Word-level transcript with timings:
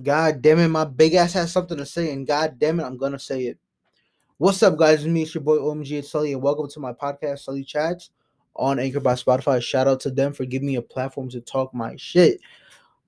God 0.00 0.40
damn 0.40 0.58
it, 0.58 0.68
my 0.68 0.86
big 0.86 1.12
ass 1.12 1.34
has 1.34 1.52
something 1.52 1.76
to 1.76 1.84
say, 1.84 2.12
and 2.12 2.26
god 2.26 2.58
damn 2.58 2.80
it, 2.80 2.84
I'm 2.84 2.96
gonna 2.96 3.18
say 3.18 3.42
it. 3.42 3.58
What's 4.38 4.62
up, 4.62 4.78
guys? 4.78 5.00
It's 5.00 5.04
me, 5.04 5.20
it's 5.20 5.34
your 5.34 5.44
boy 5.44 5.58
OMG, 5.58 5.98
it's 5.98 6.10
Sully, 6.10 6.32
and 6.32 6.40
welcome 6.40 6.66
to 6.70 6.80
my 6.80 6.94
podcast, 6.94 7.40
Sully 7.40 7.62
Chats, 7.62 8.08
on 8.56 8.78
Anchor 8.78 9.00
by 9.00 9.12
Spotify. 9.12 9.60
Shout 9.60 9.86
out 9.86 10.00
to 10.00 10.10
them 10.10 10.32
for 10.32 10.46
giving 10.46 10.68
me 10.68 10.76
a 10.76 10.82
platform 10.82 11.28
to 11.28 11.42
talk 11.42 11.74
my 11.74 11.94
shit. 11.96 12.40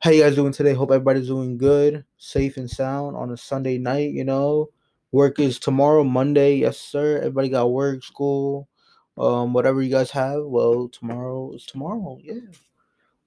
How 0.01 0.11
you 0.11 0.25
guys 0.25 0.35
doing 0.35 0.53
today? 0.53 0.75
Hope 0.75 0.91
everybody's 0.91 1.29
doing 1.29 1.57
good, 1.57 2.05
safe 2.19 2.59
and 2.59 2.71
sound 2.71 3.17
on 3.17 3.31
a 3.31 3.37
Sunday 3.39 3.79
night, 3.79 4.11
you 4.11 4.25
know. 4.25 4.69
Work 5.11 5.41
is 5.41 5.59
tomorrow, 5.59 6.05
Monday, 6.05 6.57
yes, 6.57 6.77
sir. 6.77 7.17
Everybody 7.17 7.49
got 7.49 7.73
work, 7.73 8.05
school, 8.05 8.69
um, 9.17 9.55
whatever 9.55 9.81
you 9.81 9.91
guys 9.91 10.11
have. 10.11 10.45
Well, 10.45 10.89
tomorrow 10.89 11.51
is 11.55 11.65
tomorrow, 11.65 12.19
yeah. 12.23 12.41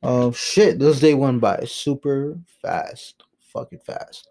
Um, 0.04 0.32
shit, 0.32 0.78
this 0.78 1.00
day 1.00 1.16
went 1.16 1.42
by 1.42 1.62
super 1.66 2.38
fast 2.62 3.24
fucking 3.58 3.80
fast. 3.80 4.30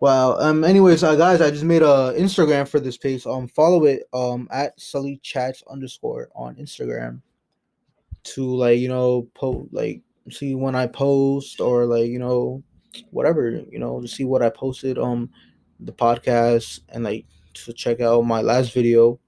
Wow. 0.00 0.36
Um. 0.38 0.64
Anyways, 0.64 1.02
uh, 1.02 1.16
guys, 1.16 1.40
I 1.40 1.50
just 1.50 1.64
made 1.64 1.82
a 1.82 2.14
Instagram 2.16 2.68
for 2.68 2.80
this 2.80 2.96
page. 2.96 3.26
Um, 3.26 3.48
follow 3.48 3.84
it. 3.84 4.04
Um, 4.12 4.48
at 4.50 4.78
Sully 4.78 5.18
Chats 5.22 5.62
underscore 5.70 6.28
on 6.34 6.56
Instagram. 6.56 7.22
To 8.34 8.56
like 8.56 8.78
you 8.78 8.88
know 8.88 9.28
post 9.34 9.68
like 9.72 10.02
see 10.30 10.54
when 10.54 10.74
I 10.74 10.86
post 10.86 11.60
or 11.60 11.84
like 11.84 12.08
you 12.08 12.18
know 12.18 12.62
whatever 13.10 13.50
you 13.70 13.78
know 13.78 14.00
to 14.00 14.08
see 14.08 14.24
what 14.24 14.42
I 14.42 14.48
posted 14.48 14.98
um 14.98 15.28
the 15.80 15.92
podcast 15.92 16.80
and 16.88 17.04
like 17.04 17.26
to 17.52 17.72
check 17.74 18.00
out 18.00 18.22
my 18.22 18.40
last 18.40 18.72
video, 18.72 19.20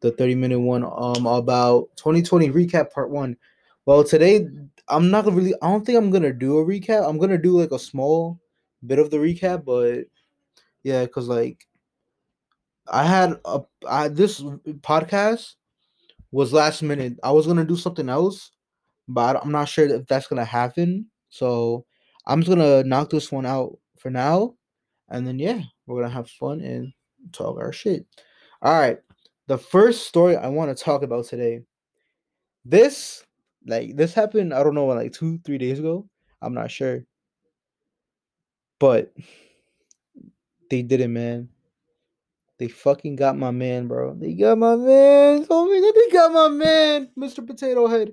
the 0.00 0.12
thirty 0.12 0.36
minute 0.36 0.60
one 0.60 0.84
um 0.84 1.26
about 1.26 1.88
twenty 1.96 2.22
twenty 2.22 2.50
recap 2.50 2.92
part 2.92 3.10
one. 3.10 3.36
Well, 3.84 4.04
today 4.04 4.48
I'm 4.88 5.10
not 5.10 5.26
really. 5.26 5.54
I 5.60 5.70
don't 5.70 5.84
think 5.84 5.98
I'm 5.98 6.10
gonna 6.10 6.32
do 6.32 6.58
a 6.58 6.64
recap. 6.64 7.08
I'm 7.08 7.18
gonna 7.18 7.38
do 7.38 7.58
like 7.58 7.72
a 7.72 7.78
small 7.78 8.38
bit 8.84 8.98
of 8.98 9.10
the 9.10 9.18
recap, 9.18 9.64
but 9.64 10.06
yeah, 10.82 11.04
because 11.04 11.28
like 11.28 11.66
I 12.88 13.04
had 13.04 13.40
a 13.44 13.60
I 13.88 14.08
this 14.08 14.40
podcast 14.40 15.54
was 16.30 16.52
last 16.52 16.82
minute. 16.82 17.18
I 17.22 17.32
was 17.32 17.46
gonna 17.46 17.64
do 17.64 17.76
something 17.76 18.08
else, 18.08 18.50
but 19.08 19.36
I'm 19.42 19.52
not 19.52 19.68
sure 19.68 19.86
if 19.86 20.06
that's 20.06 20.26
gonna 20.26 20.44
happen. 20.44 21.06
So 21.28 21.84
I'm 22.26 22.40
just 22.40 22.50
gonna 22.50 22.84
knock 22.84 23.10
this 23.10 23.32
one 23.32 23.46
out 23.46 23.78
for 23.98 24.10
now, 24.10 24.54
and 25.08 25.26
then 25.26 25.38
yeah, 25.38 25.62
we're 25.86 26.02
gonna 26.02 26.14
have 26.14 26.30
fun 26.30 26.60
and 26.60 26.92
talk 27.32 27.58
our 27.58 27.72
shit. 27.72 28.06
All 28.62 28.78
right, 28.78 28.98
the 29.46 29.58
first 29.58 30.06
story 30.06 30.36
I 30.36 30.48
want 30.48 30.76
to 30.76 30.84
talk 30.84 31.02
about 31.02 31.26
today. 31.26 31.62
This 32.64 33.24
like 33.66 33.96
this 33.96 34.14
happened. 34.14 34.54
I 34.54 34.62
don't 34.62 34.74
know, 34.74 34.86
like 34.86 35.12
two 35.12 35.38
three 35.44 35.58
days 35.58 35.78
ago. 35.78 36.08
I'm 36.42 36.54
not 36.54 36.70
sure. 36.70 37.04
But 38.78 39.12
they 40.70 40.82
did 40.82 41.00
it, 41.00 41.08
man. 41.08 41.48
They 42.58 42.68
fucking 42.68 43.16
got 43.16 43.36
my 43.36 43.50
man, 43.50 43.86
bro. 43.86 44.14
They 44.14 44.34
got 44.34 44.58
my 44.58 44.76
man. 44.76 45.46
Oh 45.50 45.68
they 45.68 46.12
got 46.12 46.32
my 46.32 46.48
man, 46.48 47.10
Mr. 47.18 47.46
Potato 47.46 47.86
Head. 47.86 48.12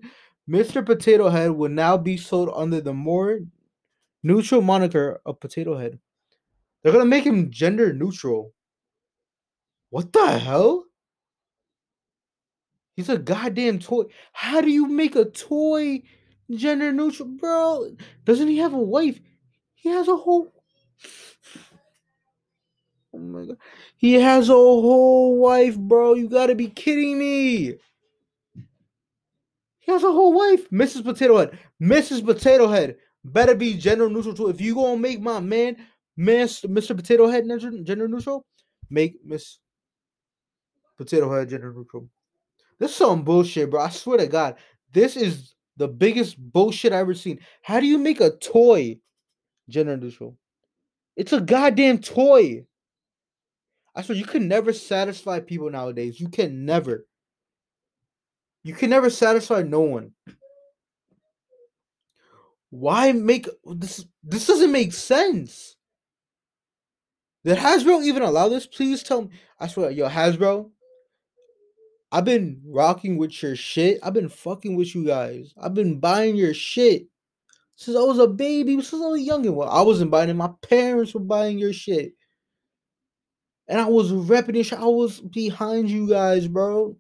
Mr. 0.50 0.86
Potato 0.86 1.30
Head 1.30 1.52
will 1.52 1.70
now 1.70 1.98
be 1.98 2.18
sold 2.18 2.52
under 2.54 2.82
the 2.82 2.94
more 2.94 3.40
neutral 4.22 4.62
moniker 4.62 5.22
of 5.26 5.40
Potato 5.40 5.78
Head. 5.78 6.00
They're 6.82 6.92
gonna 6.92 7.06
make 7.06 7.26
him 7.26 7.52
gender 7.52 7.94
neutral. 7.94 8.54
What 9.90 10.12
the 10.12 10.40
hell? 10.40 10.86
He's 12.96 13.10
a 13.10 13.18
goddamn 13.18 13.80
toy. 13.80 14.04
How 14.34 14.62
do 14.62 14.70
you 14.70 14.88
make 14.88 15.16
a 15.16 15.26
toy 15.26 16.04
gender 16.52 16.92
neutral, 16.92 17.30
bro? 17.30 17.96
Doesn't 18.26 18.50
he 18.50 18.58
have 18.58 18.74
a 18.74 18.78
wife? 18.78 19.20
He 19.76 19.90
has 19.90 20.08
a 20.08 20.16
whole. 20.16 20.53
Oh 23.14 23.20
my 23.20 23.46
god. 23.46 23.58
He 23.98 24.14
has 24.16 24.50
a 24.50 24.54
whole 24.54 25.38
wife, 25.38 25.78
bro. 25.78 26.16
You 26.16 26.28
gotta 26.30 26.56
be 26.56 26.68
kidding 26.68 27.20
me. 27.20 27.76
He 29.80 29.92
has 29.92 30.04
a 30.04 30.12
whole 30.12 30.34
wife. 30.34 30.70
Mrs. 30.72 31.04
Potato 31.04 31.38
Head. 31.38 31.60
Mrs. 31.82 32.26
Potato 32.26 32.68
Head. 32.68 32.98
Better 33.24 33.56
be 33.56 33.76
gender 33.78 34.10
neutral 34.10 34.34
too. 34.34 34.50
If 34.50 34.60
you 34.60 34.76
gonna 34.76 34.98
make 34.98 35.22
my 35.22 35.40
man, 35.40 35.78
man, 36.18 36.48
Mr. 36.48 36.96
Potato 36.96 37.28
Head 37.28 37.46
gender 37.86 38.08
neutral, 38.08 38.46
make 38.90 39.24
Miss 39.24 39.60
Potato 40.98 41.32
Head 41.32 41.50
gender 41.50 41.72
neutral. 41.72 42.10
This 42.80 42.92
is 42.92 42.98
some 42.98 43.24
bullshit, 43.24 43.70
bro. 43.70 43.82
I 43.82 43.90
swear 43.90 44.18
to 44.18 44.28
God. 44.28 44.56
This 44.92 45.16
is 45.16 45.56
the 45.78 45.88
biggest 45.88 46.38
bullshit 46.38 46.94
I 46.94 46.98
ever 46.98 47.14
seen. 47.14 47.40
How 47.62 47.80
do 47.80 47.86
you 47.86 47.98
make 47.98 48.22
a 48.22 48.32
toy 48.32 49.00
gender 49.70 49.98
neutral. 49.98 50.38
It's 51.16 51.34
a 51.34 51.42
goddamn 51.42 52.00
toy. 52.00 52.66
I 53.96 54.02
swear 54.02 54.18
you 54.18 54.26
can 54.26 54.48
never 54.48 54.74
satisfy 54.74 55.40
people 55.40 55.70
nowadays. 55.70 56.20
You 56.20 56.30
can 56.30 56.66
never. 56.66 57.06
You 58.64 58.74
can 58.74 58.90
never 58.90 59.10
satisfy 59.10 59.62
no 59.62 59.82
one. 59.82 60.14
Why 62.70 63.12
make 63.12 63.48
this? 63.66 64.06
This 64.24 64.48
doesn't 64.48 64.72
make 64.72 64.94
sense. 64.94 65.76
Did 67.46 67.58
Hasbro 67.58 68.04
even 68.04 68.24
allow 68.24 68.48
this? 68.50 68.66
Please 68.66 69.04
tell 69.04 69.24
me. 69.24 69.30
I 69.60 69.68
swear, 69.68 69.92
yo, 69.92 70.10
Hasbro. 70.10 70.72
I've 72.12 72.26
been 72.26 72.62
rocking 72.66 73.18
with 73.18 73.44
your 73.44 73.56
shit. 73.56 74.00
I've 74.02 74.14
been 74.14 74.30
fucking 74.30 74.76
with 74.76 74.96
you 74.96 75.06
guys. 75.06 75.54
I've 75.62 75.74
been 75.74 76.00
buying 76.00 76.36
your 76.36 76.54
shit 76.54 77.08
since 77.76 77.98
I 77.98 78.02
was 78.02 78.20
a 78.20 78.28
baby, 78.28 78.82
since 78.82 79.02
I 79.02 79.08
was 79.08 79.22
a 79.22 79.24
youngin'. 79.24 79.54
Well, 79.54 79.70
I 79.70 79.82
wasn't 79.82 80.12
buying. 80.12 80.36
My 80.36 80.52
parents 80.62 81.14
were 81.14 81.20
buying 81.20 81.58
your 81.58 81.74
shit. 81.74 82.14
And 83.68 83.80
I 83.80 83.88
was 83.88 84.12
repping 84.12 84.58
it. 84.58 84.74
I 84.74 84.86
was 84.86 85.20
behind 85.22 85.90
you 85.90 86.08
guys, 86.08 86.48
bro. 86.48 86.98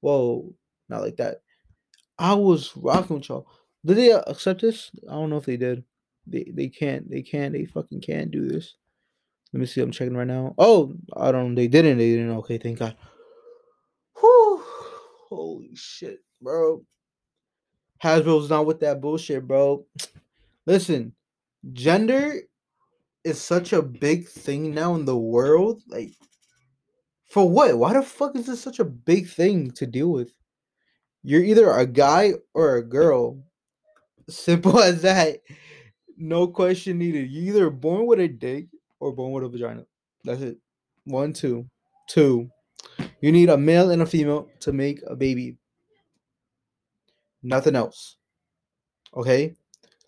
Whoa, 0.00 0.54
not 0.88 1.02
like 1.02 1.16
that. 1.16 1.42
I 2.18 2.34
was 2.34 2.72
rocking 2.76 3.16
with 3.16 3.28
y'all. 3.28 3.46
Did 3.84 3.96
they 3.96 4.10
accept 4.10 4.62
this? 4.62 4.90
I 5.08 5.12
don't 5.12 5.30
know 5.30 5.36
if 5.36 5.46
they 5.46 5.56
did. 5.56 5.84
They 6.26 6.50
they 6.52 6.68
can't. 6.68 7.08
They 7.10 7.22
can't. 7.22 7.52
They 7.52 7.64
fucking 7.64 8.00
can't 8.00 8.30
do 8.30 8.48
this. 8.48 8.74
Let 9.52 9.60
me 9.60 9.66
see. 9.66 9.80
I'm 9.80 9.92
checking 9.92 10.16
right 10.16 10.26
now. 10.26 10.54
Oh, 10.58 10.94
I 11.16 11.32
don't. 11.32 11.54
They 11.54 11.68
didn't. 11.68 11.98
They 11.98 12.10
didn't. 12.10 12.36
Okay, 12.38 12.58
thank 12.58 12.78
God. 12.78 12.96
Whew. 14.18 14.62
Holy 15.28 15.74
shit, 15.74 16.18
bro. 16.42 16.84
Hasbro's 18.02 18.50
not 18.50 18.66
with 18.66 18.80
that 18.80 19.00
bullshit, 19.00 19.46
bro. 19.46 19.84
Listen, 20.66 21.12
gender 21.72 22.34
is 23.24 23.40
such 23.40 23.72
a 23.72 23.82
big 23.82 24.28
thing 24.28 24.74
now 24.74 24.94
in 24.94 25.04
the 25.04 25.16
world. 25.16 25.82
Like, 25.88 26.12
for 27.26 27.48
what? 27.48 27.76
Why 27.76 27.92
the 27.92 28.02
fuck 28.02 28.36
is 28.36 28.46
this 28.46 28.60
such 28.60 28.78
a 28.78 28.84
big 28.84 29.28
thing 29.28 29.70
to 29.72 29.86
deal 29.86 30.10
with? 30.10 30.32
You're 31.22 31.44
either 31.44 31.70
a 31.70 31.86
guy 31.86 32.34
or 32.54 32.76
a 32.76 32.82
girl. 32.82 33.42
Simple 34.28 34.78
as 34.82 35.02
that. 35.02 35.40
No 36.16 36.48
question 36.48 36.98
needed. 36.98 37.30
You're 37.30 37.54
either 37.54 37.70
born 37.70 38.06
with 38.06 38.20
a 38.20 38.28
dick 38.28 38.66
or 39.00 39.12
born 39.12 39.32
with 39.32 39.44
a 39.44 39.48
vagina. 39.48 39.84
That's 40.24 40.40
it. 40.40 40.58
One, 41.04 41.32
two. 41.32 41.68
Two. 42.08 42.50
You 43.20 43.32
need 43.32 43.50
a 43.50 43.56
male 43.56 43.90
and 43.90 44.02
a 44.02 44.06
female 44.06 44.48
to 44.60 44.72
make 44.72 45.00
a 45.06 45.16
baby. 45.16 45.56
Nothing 47.42 47.76
else. 47.76 48.16
Okay? 49.14 49.54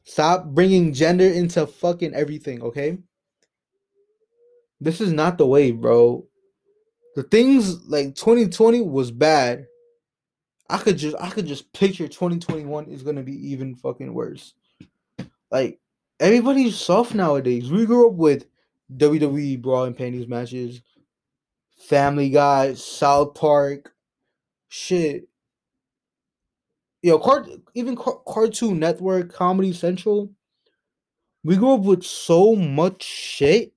Stop 0.04 0.46
bringing 0.46 0.92
gender 0.92 1.26
into 1.26 1.66
fucking 1.66 2.14
everything, 2.14 2.62
okay? 2.62 2.98
This 4.80 5.00
is 5.00 5.12
not 5.12 5.38
the 5.38 5.46
way, 5.46 5.70
bro. 5.70 6.26
The 7.14 7.22
things 7.24 7.86
like 7.86 8.14
2020 8.14 8.82
was 8.82 9.10
bad. 9.10 9.66
I 10.68 10.78
could 10.78 10.96
just 10.96 11.16
I 11.20 11.30
could 11.30 11.46
just 11.46 11.72
picture 11.72 12.06
2021 12.06 12.86
is 12.86 13.02
gonna 13.02 13.22
be 13.22 13.50
even 13.50 13.74
fucking 13.74 14.14
worse. 14.14 14.54
Like 15.50 15.80
everybody's 16.20 16.76
soft 16.76 17.14
nowadays. 17.14 17.70
We 17.70 17.86
grew 17.86 18.08
up 18.08 18.14
with 18.14 18.46
WWE 18.96 19.60
bra 19.60 19.84
and 19.84 19.96
panties 19.96 20.28
matches, 20.28 20.80
Family 21.88 22.30
Guy, 22.30 22.74
South 22.74 23.34
Park, 23.34 23.92
shit 24.68 25.29
you 27.02 27.10
know, 27.12 27.46
even 27.74 27.96
car- 27.96 28.20
Cartoon 28.26 28.78
Network, 28.78 29.32
Comedy 29.32 29.72
Central. 29.72 30.30
We 31.42 31.56
grew 31.56 31.74
up 31.74 31.82
with 31.82 32.04
so 32.04 32.54
much 32.54 33.02
shit 33.02 33.72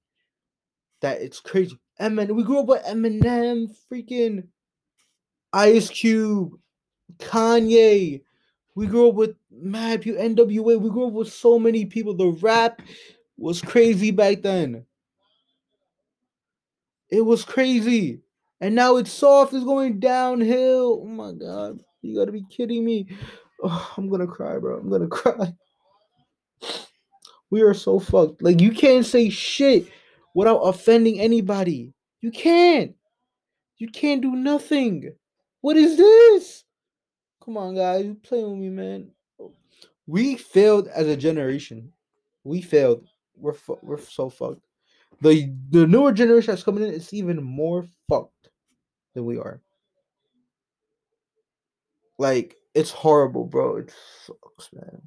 that 1.02 1.22
it's 1.22 1.40
crazy. 1.40 1.80
Eminem, 2.00 2.36
we 2.36 2.44
grew 2.44 2.60
up 2.60 2.66
with 2.66 2.84
Eminem, 2.84 3.74
freaking 3.90 4.48
Ice 5.54 5.90
Cube, 5.90 6.58
Kanye. 7.18 8.24
We 8.75 8.88
grew 8.88 9.10
up 9.10 9.16
with 9.16 9.36
mad 9.52 10.02
people, 10.02 10.22
NWA. 10.22 10.80
We 10.80 10.90
grew 10.90 11.08
up 11.08 11.14
with 11.14 11.31
so 11.31 11.60
many 11.60 11.86
people. 11.86 12.16
The 12.16 12.30
rap 12.42 12.81
was 13.38 13.62
crazy 13.62 14.12
back 14.12 14.42
then. 14.42 14.86
It 17.10 17.22
was 17.22 17.46
crazy. 17.46 18.22
And 18.60 18.75
now 18.75 18.98
it's 18.98 19.12
soft, 19.12 19.54
it's 19.54 19.64
going 19.64 20.00
downhill. 20.00 21.02
Oh 21.04 21.08
my 21.08 21.31
god. 21.34 21.81
You 22.03 22.17
gotta 22.17 22.31
be 22.31 22.45
kidding 22.50 22.85
me. 22.85 23.07
Oh, 23.63 23.94
I'm 23.97 24.09
gonna 24.09 24.27
cry, 24.27 24.57
bro. 24.59 24.77
I'm 24.77 24.89
gonna 24.89 25.07
cry. 25.09 25.53
We 27.50 27.61
are 27.61 27.73
so 27.73 28.00
fucked. 28.00 28.41
Like 28.41 28.59
you 28.59 28.71
can't 28.71 29.05
say 29.05 29.29
shit 29.29 29.88
without 30.35 30.59
offending 30.59 31.19
anybody. 31.19 31.94
You 32.21 32.31
can't. 32.31 32.94
You 33.77 33.88
can't 33.88 34.21
do 34.21 34.35
nothing. 34.35 35.13
What 35.61 35.77
is 35.77 35.97
this? 35.97 36.65
Come 37.44 37.57
on, 37.57 37.75
guys. 37.75 38.05
You 38.05 38.15
playing 38.15 38.50
with 38.50 38.59
me, 38.59 38.69
man. 38.69 39.11
We 40.07 40.35
failed 40.35 40.88
as 40.89 41.07
a 41.07 41.15
generation. 41.15 41.91
We 42.44 42.61
failed. 42.61 43.07
We're 43.38 43.53
fu- 43.53 43.79
we're 43.81 44.00
so 44.00 44.29
fucked. 44.29 44.61
The 45.21 45.53
the 45.69 45.88
newer 45.88 46.11
generation 46.11 46.51
that's 46.51 46.63
coming 46.63 46.83
in 46.83 46.94
is 46.94 47.13
even 47.13 47.41
more 47.41 47.85
fucked 48.09 48.50
than 49.13 49.25
we 49.25 49.38
are. 49.38 49.61
Like 52.24 52.56
it's 52.74 52.90
horrible, 52.90 53.44
bro. 53.44 53.75
It 53.75 53.94
sucks, 54.25 54.72
man. 54.72 55.02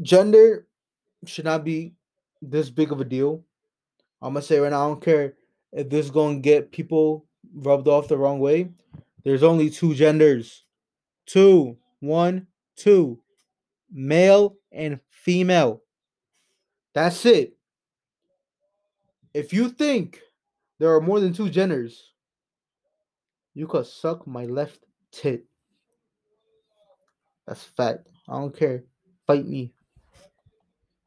Gender 0.00 0.66
should 1.26 1.44
not 1.44 1.62
be 1.62 1.92
this 2.40 2.70
big 2.70 2.90
of 2.90 3.02
a 3.02 3.04
deal. 3.04 3.44
I'm 4.22 4.32
gonna 4.32 4.40
say 4.40 4.58
right 4.60 4.70
now, 4.70 4.86
I 4.86 4.88
don't 4.88 5.02
care 5.02 5.34
if 5.72 5.90
this 5.90 6.08
gonna 6.08 6.38
get 6.38 6.72
people 6.72 7.26
rubbed 7.54 7.86
off 7.86 8.08
the 8.08 8.16
wrong 8.16 8.40
way. 8.40 8.70
There's 9.24 9.42
only 9.42 9.68
two 9.68 9.94
genders. 9.94 10.64
Two, 11.26 11.76
one, 12.00 12.46
two. 12.76 13.20
Male 13.92 14.56
and 14.72 15.00
female. 15.10 15.82
That's 16.94 17.26
it. 17.26 17.58
If 19.34 19.52
you 19.52 19.68
think 19.68 20.18
there 20.78 20.94
are 20.94 21.02
more 21.02 21.20
than 21.20 21.34
two 21.34 21.50
genders, 21.50 22.12
you 23.52 23.66
could 23.66 23.86
suck 23.86 24.26
my 24.26 24.46
left 24.46 24.80
tit. 25.12 25.44
That's 27.46 27.62
fact. 27.62 28.08
I 28.28 28.38
don't 28.38 28.56
care. 28.56 28.84
Fight 29.26 29.46
me. 29.46 29.72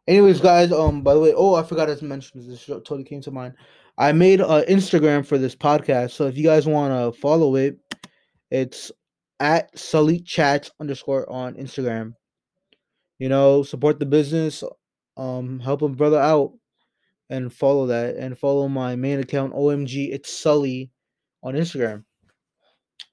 Anyways, 0.07 0.39
guys, 0.39 0.71
um, 0.71 1.01
by 1.01 1.13
the 1.13 1.19
way, 1.19 1.33
oh, 1.35 1.55
I 1.55 1.63
forgot 1.63 1.95
to 1.95 2.05
mention 2.05 2.47
this. 2.47 2.65
Totally 2.65 3.03
came 3.03 3.21
to 3.21 3.31
mind. 3.31 3.55
I 3.97 4.11
made 4.11 4.39
an 4.39 4.63
Instagram 4.65 5.25
for 5.25 5.37
this 5.37 5.55
podcast, 5.55 6.11
so 6.11 6.27
if 6.27 6.37
you 6.37 6.43
guys 6.43 6.67
want 6.67 6.93
to 6.93 7.19
follow 7.19 7.55
it, 7.55 7.77
it's 8.51 8.91
at 9.39 9.77
Sully 9.77 10.19
Chats 10.19 10.71
underscore 10.79 11.29
on 11.29 11.55
Instagram. 11.55 12.13
You 13.19 13.29
know, 13.29 13.63
support 13.63 13.99
the 13.99 14.05
business, 14.05 14.63
um, 15.17 15.59
help 15.59 15.81
a 15.81 15.89
brother 15.89 16.19
out, 16.19 16.53
and 17.29 17.51
follow 17.51 17.87
that, 17.87 18.15
and 18.15 18.37
follow 18.37 18.67
my 18.67 18.95
main 18.95 19.19
account 19.19 19.53
OMG. 19.53 20.13
It's 20.13 20.31
Sully 20.31 20.91
on 21.43 21.55
Instagram. 21.55 22.05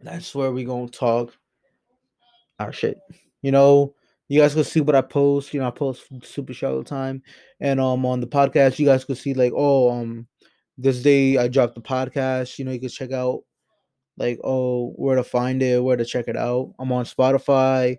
That's 0.00 0.34
where 0.34 0.52
we 0.52 0.64
gonna 0.64 0.88
talk 0.88 1.34
our 2.58 2.72
shit. 2.72 2.98
You 3.42 3.52
know, 3.52 3.94
you 4.28 4.40
guys 4.40 4.54
can 4.54 4.64
see 4.64 4.80
what 4.80 4.94
I 4.94 5.02
post. 5.02 5.52
You 5.52 5.60
know, 5.60 5.68
I 5.68 5.70
post 5.70 6.06
super 6.22 6.54
show 6.54 6.72
all 6.72 6.78
the 6.78 6.84
time, 6.84 7.22
and 7.60 7.80
um 7.80 8.04
on 8.06 8.20
the 8.20 8.26
podcast, 8.26 8.78
you 8.78 8.86
guys 8.86 9.04
could 9.04 9.18
see 9.18 9.34
like, 9.34 9.52
oh, 9.54 9.90
um, 9.90 10.26
this 10.78 11.02
day 11.02 11.38
I 11.38 11.48
dropped 11.48 11.74
the 11.74 11.80
podcast. 11.80 12.58
You 12.58 12.64
know, 12.64 12.72
you 12.72 12.80
can 12.80 12.88
check 12.88 13.12
out 13.12 13.42
like 14.16 14.38
oh 14.44 14.92
where 14.96 15.16
to 15.16 15.24
find 15.24 15.62
it, 15.62 15.82
where 15.82 15.96
to 15.96 16.04
check 16.04 16.28
it 16.28 16.36
out. 16.36 16.74
I'm 16.78 16.92
on 16.92 17.04
Spotify, 17.04 17.96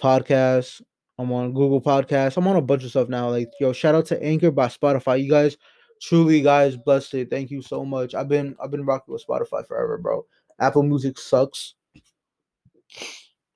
podcasts. 0.00 0.82
I'm 1.18 1.30
on 1.30 1.52
Google 1.52 1.80
Podcasts. 1.80 2.36
I'm 2.36 2.48
on 2.48 2.56
a 2.56 2.62
bunch 2.62 2.84
of 2.84 2.90
stuff 2.90 3.08
now. 3.08 3.30
Like 3.30 3.50
yo, 3.60 3.72
shout 3.72 3.94
out 3.94 4.06
to 4.06 4.22
Anchor 4.22 4.50
by 4.50 4.66
Spotify. 4.66 5.22
You 5.22 5.30
guys 5.30 5.56
truly 6.00 6.42
guys 6.42 6.76
blessed 6.76 7.14
it. 7.14 7.30
Thank 7.30 7.50
you 7.50 7.62
so 7.62 7.84
much. 7.84 8.14
I've 8.14 8.28
been 8.28 8.56
I've 8.62 8.70
been 8.70 8.84
rocking 8.84 9.12
with 9.12 9.24
Spotify 9.26 9.66
forever, 9.66 9.98
bro. 9.98 10.26
Apple 10.58 10.82
Music 10.82 11.18
sucks. 11.18 11.74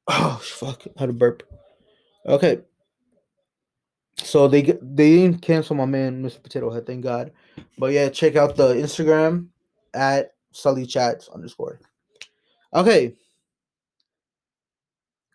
Oh 0.08 0.40
fuck! 0.42 0.84
How 0.98 1.06
to 1.06 1.12
burp. 1.12 1.42
Okay. 2.26 2.60
So 4.22 4.48
they 4.48 4.62
they 4.62 5.16
didn't 5.16 5.42
cancel 5.42 5.76
my 5.76 5.84
man 5.84 6.22
Mr. 6.22 6.42
Potato 6.42 6.70
Head, 6.70 6.86
thank 6.86 7.02
God. 7.02 7.32
But 7.78 7.92
yeah, 7.92 8.08
check 8.08 8.36
out 8.36 8.56
the 8.56 8.74
Instagram 8.74 9.48
at 9.94 10.32
Sully 10.52 10.86
Chats 10.86 11.28
underscore. 11.28 11.80
Okay. 12.72 13.14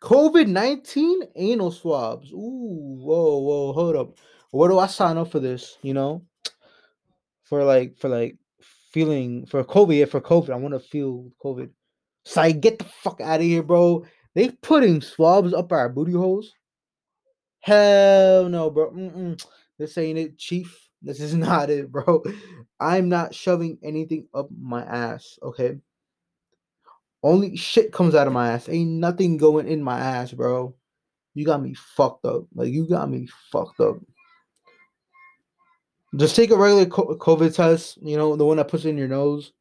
COVID 0.01 0.47
19 0.47 1.21
anal 1.35 1.71
swabs. 1.71 2.31
Ooh, 2.31 2.97
whoa, 2.99 3.37
whoa, 3.37 3.73
hold 3.73 3.95
up. 3.95 4.17
Where 4.49 4.69
do 4.69 4.79
I 4.79 4.87
sign 4.87 5.17
up 5.17 5.31
for 5.31 5.39
this? 5.39 5.77
You 5.83 5.93
know? 5.93 6.23
For 7.43 7.63
like 7.63 7.97
for 7.97 8.09
like 8.09 8.37
feeling 8.91 9.45
for 9.45 9.63
COVID, 9.63 9.99
yeah, 9.99 10.05
for 10.05 10.21
COVID. 10.21 10.49
I 10.49 10.55
want 10.55 10.73
to 10.73 10.79
feel 10.79 11.29
COVID. 11.43 11.69
So 12.25 12.41
I 12.41 12.51
get 12.51 12.79
the 12.79 12.85
fuck 12.85 13.21
out 13.21 13.39
of 13.39 13.45
here, 13.45 13.63
bro. 13.63 14.05
They 14.33 14.49
putting 14.49 15.01
swabs 15.01 15.53
up 15.53 15.71
our 15.71 15.89
booty 15.89 16.13
holes. 16.13 16.53
Hell 17.59 18.49
no, 18.49 18.69
bro. 18.69 18.91
Mm-mm. 18.91 19.43
This 19.77 19.97
ain't 19.97 20.19
it, 20.19 20.37
Chief. 20.37 20.89
This 21.01 21.19
is 21.19 21.35
not 21.35 21.69
it, 21.69 21.91
bro. 21.91 22.23
I'm 22.79 23.09
not 23.09 23.35
shoving 23.35 23.77
anything 23.83 24.27
up 24.33 24.49
my 24.59 24.83
ass, 24.83 25.37
okay? 25.43 25.77
Only 27.23 27.55
shit 27.55 27.91
comes 27.91 28.15
out 28.15 28.27
of 28.27 28.33
my 28.33 28.51
ass. 28.51 28.67
Ain't 28.67 28.89
nothing 28.89 29.37
going 29.37 29.67
in 29.67 29.83
my 29.83 29.99
ass, 29.99 30.31
bro. 30.31 30.73
You 31.33 31.45
got 31.45 31.61
me 31.61 31.75
fucked 31.75 32.25
up. 32.25 32.45
Like, 32.55 32.69
you 32.69 32.87
got 32.87 33.09
me 33.09 33.27
fucked 33.51 33.79
up. 33.79 33.97
Just 36.15 36.35
take 36.35 36.51
a 36.51 36.57
regular 36.57 36.85
COVID 36.85 37.55
test, 37.55 37.97
you 38.01 38.17
know, 38.17 38.35
the 38.35 38.45
one 38.45 38.57
that 38.57 38.67
puts 38.67 38.85
in 38.85 38.97
your 38.97 39.07
nose. 39.07 39.53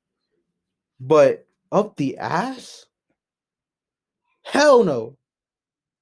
But 0.98 1.46
up 1.70 1.96
the 1.96 2.18
ass? 2.18 2.86
Hell 4.50 4.82
no. 4.82 5.16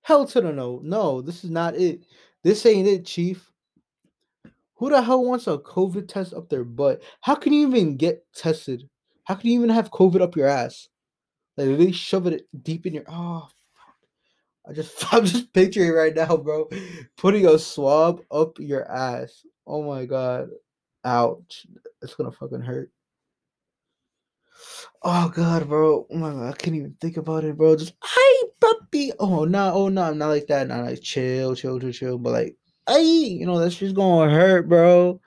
Hell 0.01 0.27
to 0.27 0.41
the 0.41 0.53
no. 0.53 0.81
No, 0.83 1.21
this 1.21 1.45
is 1.45 1.51
not 1.51 1.77
it. 1.77 2.03
This 2.43 2.65
ain't 2.65 2.89
it, 2.89 3.05
Chief. 3.05 3.53
Who 4.77 4.89
the 4.89 5.03
hell 5.03 5.23
wants 5.23 5.47
a 5.47 5.59
COVID 5.59 6.09
test 6.09 6.33
up 6.33 6.49
their 6.49 6.65
butt? 6.65 7.03
How 7.21 7.35
can 7.35 7.53
you 7.53 7.69
even 7.69 7.99
get 7.99 8.25
tested? 8.35 8.89
How 9.25 9.35
can 9.35 9.51
you 9.51 9.59
even 9.59 9.69
have 9.69 9.91
COVID 9.91 10.23
up 10.23 10.35
your 10.35 10.47
ass? 10.47 10.89
Like 11.59 11.77
they 11.77 11.93
shove 11.93 12.27
it 12.27 12.47
deep 12.63 12.87
in 12.87 12.95
your 12.95 13.05
oh 13.09 13.49
I 14.67 14.73
just 14.73 15.05
I'm 15.13 15.27
just 15.27 15.53
picturing 15.53 15.93
right 15.93 16.15
now, 16.15 16.39
bro. 16.39 16.71
Putting 17.19 17.47
a 17.47 17.59
swab 17.59 18.23
up 18.31 18.59
your 18.59 18.91
ass. 18.91 19.45
Oh 19.67 19.83
my 19.83 20.07
god. 20.07 20.49
Ouch. 21.05 21.67
It's 22.01 22.15
gonna 22.15 22.33
fucking 22.33 22.63
hurt. 22.63 22.91
Oh 25.03 25.29
god, 25.35 25.69
bro. 25.69 26.07
Oh 26.11 26.49
I 26.49 26.53
can't 26.53 26.77
even 26.77 26.97
think 27.01 27.17
about 27.17 27.45
it, 27.45 27.57
bro. 27.57 27.77
Just 27.77 27.95
I 28.03 28.43
puppy. 28.61 29.13
Oh 29.19 29.45
no, 29.45 29.73
oh 29.73 29.89
no, 29.89 30.13
not 30.13 30.29
like 30.29 30.47
that. 30.49 30.69
Not 30.69 30.85
like 30.85 31.01
chill, 31.01 31.55
chill, 31.55 31.79
chill, 31.81 31.93
chill. 31.93 32.19
But 32.19 32.33
like, 32.33 32.57
I, 32.87 32.99
you 32.99 33.47
know, 33.47 33.59
that's 33.59 33.77
just 33.77 33.95
gonna 33.95 34.31
hurt, 34.31 34.69
bro. 34.69 35.21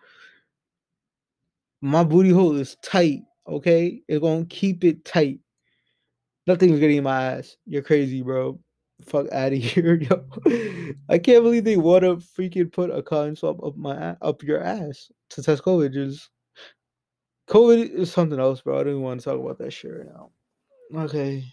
My 1.82 2.04
booty 2.04 2.30
hole 2.30 2.56
is 2.58 2.76
tight. 2.84 3.22
Okay, 3.48 4.02
it's 4.08 4.22
gonna 4.22 4.46
keep 4.46 4.84
it 4.84 5.06
tight. 5.06 5.40
Nothing's 6.48 6.80
getting 6.80 6.98
in 6.98 7.04
my 7.04 7.38
ass. 7.38 7.56
You're 7.66 7.82
crazy, 7.82 8.22
bro. 8.22 8.60
Fuck 9.06 9.32
out 9.32 9.54
of 9.54 9.60
here, 9.64 9.96
yo. 9.96 10.26
I 11.10 11.18
can't 11.18 11.44
believe 11.44 11.64
they 11.64 11.78
want 11.78 12.04
to 12.04 12.18
freaking 12.18 12.72
put 12.72 12.90
a 12.92 13.02
cotton 13.02 13.36
swab 13.36 13.64
up 13.64 13.78
my 13.78 14.16
up 14.22 14.44
your 14.44 14.62
ass 14.62 15.12
to 15.30 15.42
test 15.42 15.64
COVID. 15.64 15.94
Just 15.94 16.30
COVID 17.48 17.90
is 17.92 18.12
something 18.12 18.40
else, 18.40 18.62
bro. 18.62 18.76
I 18.80 18.84
don't 18.84 18.94
even 18.94 19.02
want 19.02 19.20
to 19.20 19.26
talk 19.26 19.40
about 19.40 19.58
that 19.60 19.72
shit 19.72 19.92
right 19.92 20.08
now. 20.08 20.32
Okay. 21.04 21.44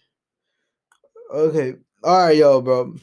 Okay. 1.33 1.75
All 2.04 2.18
right, 2.26 2.37
yo, 2.37 2.61
bro. 2.61 2.95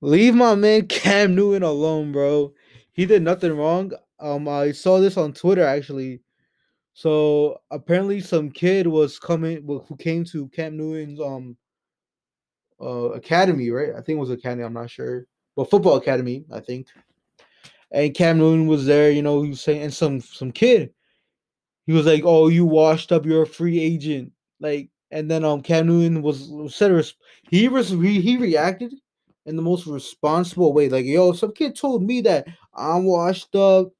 Leave 0.00 0.34
my 0.34 0.54
man 0.54 0.86
Cam 0.88 1.34
Newton 1.34 1.62
alone, 1.62 2.12
bro. 2.12 2.52
He 2.92 3.06
did 3.06 3.22
nothing 3.22 3.56
wrong. 3.56 3.92
Um, 4.18 4.48
I 4.48 4.72
saw 4.72 5.00
this 5.00 5.16
on 5.16 5.32
Twitter 5.32 5.64
actually. 5.64 6.20
So 6.94 7.60
apparently, 7.70 8.20
some 8.20 8.50
kid 8.50 8.86
was 8.86 9.18
coming 9.18 9.64
who 9.66 9.96
came 9.96 10.24
to 10.26 10.48
Cam 10.48 10.76
Newton's 10.76 11.20
um 11.20 11.56
uh 12.80 13.12
academy, 13.12 13.70
right? 13.70 13.90
I 13.90 14.02
think 14.02 14.16
it 14.16 14.20
was 14.20 14.30
academy. 14.30 14.64
I'm 14.64 14.74
not 14.74 14.90
sure, 14.90 15.26
but 15.56 15.70
football 15.70 15.96
academy, 15.96 16.44
I 16.52 16.60
think. 16.60 16.88
And 17.92 18.14
Cam 18.14 18.38
Newton 18.38 18.66
was 18.66 18.86
there. 18.86 19.10
You 19.10 19.22
know, 19.22 19.42
he 19.42 19.50
was 19.50 19.60
saying, 19.60 19.82
and 19.82 19.94
some 19.94 20.20
some 20.20 20.52
kid. 20.52 20.92
He 21.86 21.92
was 21.92 22.06
like, 22.06 22.22
"Oh, 22.24 22.48
you 22.48 22.64
washed 22.64 23.12
up. 23.12 23.26
You're 23.26 23.42
a 23.42 23.46
free 23.46 23.78
agent." 23.80 24.32
Like 24.60 24.90
and 25.12 25.30
then 25.30 25.44
um 25.44 25.62
Cam 25.62 25.86
Newton 25.86 26.22
was 26.22 26.50
said 26.74 27.04
he 27.50 27.68
was 27.68 27.90
he, 27.90 28.20
he 28.20 28.36
reacted 28.38 28.92
in 29.46 29.56
the 29.56 29.62
most 29.62 29.86
responsible 29.86 30.72
way. 30.72 30.88
Like, 30.88 31.04
yo, 31.04 31.32
some 31.32 31.52
kid 31.52 31.76
told 31.76 32.02
me 32.02 32.22
that 32.22 32.48
I'm 32.74 33.04
washed 33.04 33.54
up, 33.54 33.92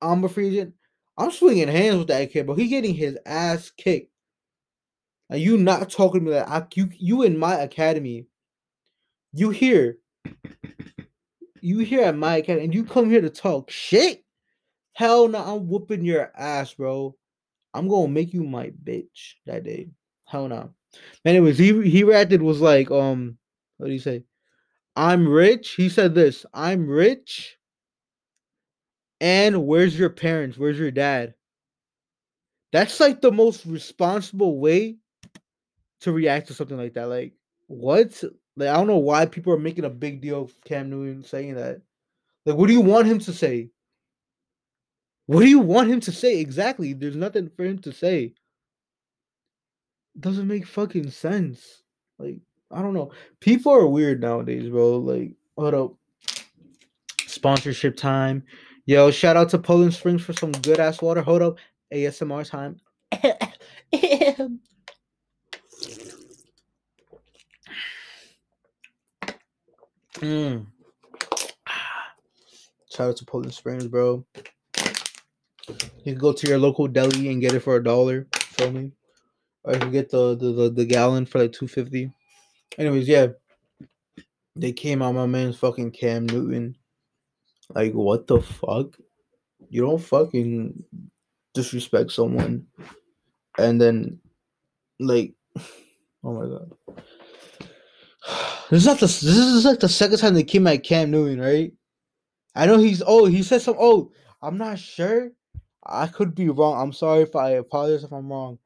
I'm 0.00 0.24
a 0.24 0.28
free 0.28 0.48
agent. 0.48 0.74
I'm 1.18 1.30
swinging 1.30 1.68
hands 1.68 1.98
with 1.98 2.08
that 2.08 2.32
kid, 2.32 2.46
but 2.46 2.58
he 2.58 2.68
getting 2.68 2.94
his 2.94 3.18
ass 3.26 3.70
kicked. 3.76 4.10
Are 5.30 5.36
you 5.36 5.58
not 5.58 5.90
talking 5.90 6.24
to 6.24 6.30
me 6.30 6.36
like 6.36 6.48
I, 6.48 6.66
you 6.74 6.88
you 6.92 7.22
in 7.22 7.38
my 7.38 7.56
academy. 7.56 8.26
You 9.34 9.50
here. 9.50 9.98
You 11.62 11.78
here 11.78 12.02
at 12.02 12.16
my 12.16 12.38
and 12.46 12.74
you 12.74 12.84
come 12.84 13.08
here 13.08 13.20
to 13.20 13.30
talk 13.30 13.70
shit? 13.70 14.24
Hell 14.94 15.28
no, 15.28 15.38
I'm 15.38 15.68
whooping 15.68 16.04
your 16.04 16.30
ass, 16.36 16.74
bro. 16.74 17.16
I'm 17.72 17.88
gonna 17.88 18.08
make 18.08 18.34
you 18.34 18.42
my 18.42 18.72
bitch 18.84 19.34
that 19.46 19.64
day. 19.64 19.88
Hell 20.26 20.48
no. 20.48 20.70
Anyways, 21.24 21.58
he 21.58 21.88
he 21.88 22.04
reacted 22.04 22.42
was 22.42 22.60
like, 22.60 22.90
um, 22.90 23.38
what 23.78 23.86
do 23.86 23.92
you 23.92 24.00
say? 24.00 24.24
I'm 24.96 25.26
rich. 25.26 25.70
He 25.70 25.88
said 25.88 26.14
this. 26.14 26.44
I'm 26.52 26.86
rich. 26.88 27.56
And 29.20 29.64
where's 29.64 29.96
your 29.96 30.10
parents? 30.10 30.58
Where's 30.58 30.78
your 30.78 30.90
dad? 30.90 31.34
That's 32.72 32.98
like 32.98 33.20
the 33.20 33.30
most 33.30 33.64
responsible 33.64 34.58
way 34.58 34.96
to 36.00 36.12
react 36.12 36.48
to 36.48 36.54
something 36.54 36.76
like 36.76 36.94
that. 36.94 37.08
Like, 37.08 37.34
what? 37.68 38.22
Like, 38.56 38.68
I 38.68 38.74
don't 38.74 38.86
know 38.86 38.98
why 38.98 39.26
people 39.26 39.52
are 39.52 39.58
making 39.58 39.84
a 39.84 39.90
big 39.90 40.20
deal 40.20 40.42
of 40.42 40.60
Cam 40.64 40.90
Newton 40.90 41.24
saying 41.24 41.54
that. 41.54 41.80
Like, 42.44 42.56
what 42.56 42.66
do 42.66 42.72
you 42.72 42.80
want 42.80 43.06
him 43.06 43.18
to 43.20 43.32
say? 43.32 43.70
What 45.26 45.40
do 45.40 45.48
you 45.48 45.60
want 45.60 45.90
him 45.90 46.00
to 46.00 46.12
say 46.12 46.38
exactly? 46.38 46.92
There's 46.92 47.16
nothing 47.16 47.50
for 47.56 47.64
him 47.64 47.78
to 47.80 47.92
say. 47.92 48.34
It 50.14 50.20
doesn't 50.20 50.48
make 50.48 50.66
fucking 50.66 51.10
sense. 51.10 51.82
Like, 52.18 52.40
I 52.70 52.82
don't 52.82 52.94
know. 52.94 53.12
People 53.40 53.72
are 53.72 53.86
weird 53.86 54.20
nowadays, 54.20 54.68
bro. 54.68 54.98
Like, 54.98 55.32
hold 55.56 55.74
up. 55.74 55.94
Sponsorship 57.26 57.96
time. 57.96 58.42
Yo, 58.84 59.10
shout 59.10 59.36
out 59.36 59.48
to 59.50 59.58
Poland 59.58 59.94
Springs 59.94 60.22
for 60.22 60.32
some 60.32 60.52
good 60.52 60.80
ass 60.80 61.00
water. 61.00 61.22
Hold 61.22 61.42
up. 61.42 61.56
ASMR 61.92 62.48
time. 62.48 62.76
mm. 70.22 70.66
Shout 72.90 73.08
out 73.08 73.16
to 73.16 73.24
Poland 73.24 73.52
Springs, 73.54 73.86
bro. 73.88 74.24
You 76.04 76.12
can 76.12 76.18
go 76.18 76.32
to 76.32 76.48
your 76.48 76.58
local 76.58 76.88
deli 76.88 77.28
and 77.28 77.40
get 77.40 77.54
it 77.54 77.60
for 77.60 77.76
a 77.76 77.84
dollar. 77.84 78.26
Feel 78.34 78.72
me? 78.72 78.92
Or 79.64 79.74
you 79.74 79.78
can 79.80 79.92
get 79.92 80.10
the, 80.10 80.36
the 80.36 80.52
the, 80.52 80.70
the 80.70 80.84
gallon 80.84 81.26
for 81.26 81.38
like 81.38 81.52
two 81.52 81.68
fifty. 81.68 82.12
Anyways, 82.78 83.08
yeah. 83.08 83.28
They 84.54 84.72
came 84.72 85.00
out 85.00 85.14
my 85.14 85.26
man's 85.26 85.56
fucking 85.56 85.92
Cam 85.92 86.26
Newton. 86.26 86.76
Like 87.74 87.92
what 87.92 88.26
the 88.26 88.40
fuck? 88.40 88.96
You 89.70 89.82
don't 89.82 89.98
fucking 89.98 90.84
disrespect 91.54 92.12
someone 92.12 92.66
and 93.58 93.80
then 93.80 94.18
like 94.98 95.34
oh 96.24 96.32
my 96.32 96.46
god. 96.46 96.72
This 98.72 98.80
is 98.80 98.86
not 98.86 99.00
the 99.00 99.06
this 99.06 99.26
is 99.26 99.66
like 99.66 99.80
the 99.80 99.88
second 99.88 100.16
time 100.16 100.32
they 100.32 100.44
came 100.44 100.66
at 100.66 100.82
Cam 100.82 101.10
Newton, 101.10 101.38
right? 101.38 101.74
I 102.54 102.64
know 102.64 102.78
he's 102.78 103.02
oh 103.06 103.26
he 103.26 103.42
said 103.42 103.60
some 103.60 103.76
oh 103.78 104.12
I'm 104.40 104.56
not 104.56 104.78
sure. 104.78 105.30
I 105.84 106.06
could 106.06 106.34
be 106.34 106.48
wrong. 106.48 106.80
I'm 106.80 106.94
sorry 106.94 107.20
if 107.20 107.36
I 107.36 107.50
apologize 107.50 108.02
if 108.02 108.12
I'm 108.12 108.32
wrong. 108.32 108.58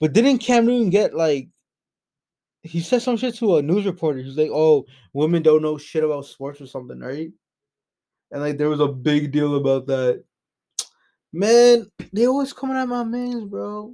But 0.00 0.14
didn't 0.14 0.38
Cam 0.38 0.64
Newton 0.64 0.88
get 0.88 1.14
like 1.14 1.50
he 2.62 2.80
said 2.80 3.02
some 3.02 3.18
shit 3.18 3.34
to 3.34 3.58
a 3.58 3.62
news 3.62 3.84
reporter. 3.84 4.20
He's 4.20 4.38
like, 4.38 4.50
"Oh, 4.50 4.86
women 5.12 5.42
don't 5.42 5.60
know 5.60 5.76
shit 5.76 6.04
about 6.04 6.24
sports 6.24 6.62
or 6.62 6.66
something, 6.66 6.98
right?" 6.98 7.30
And 8.30 8.40
like 8.40 8.56
there 8.56 8.70
was 8.70 8.80
a 8.80 8.88
big 8.88 9.30
deal 9.30 9.56
about 9.56 9.86
that. 9.88 10.24
Man, 11.34 11.86
they 12.14 12.26
always 12.26 12.54
coming 12.54 12.78
at 12.78 12.88
my 12.88 13.04
man's, 13.04 13.44
bro. 13.44 13.92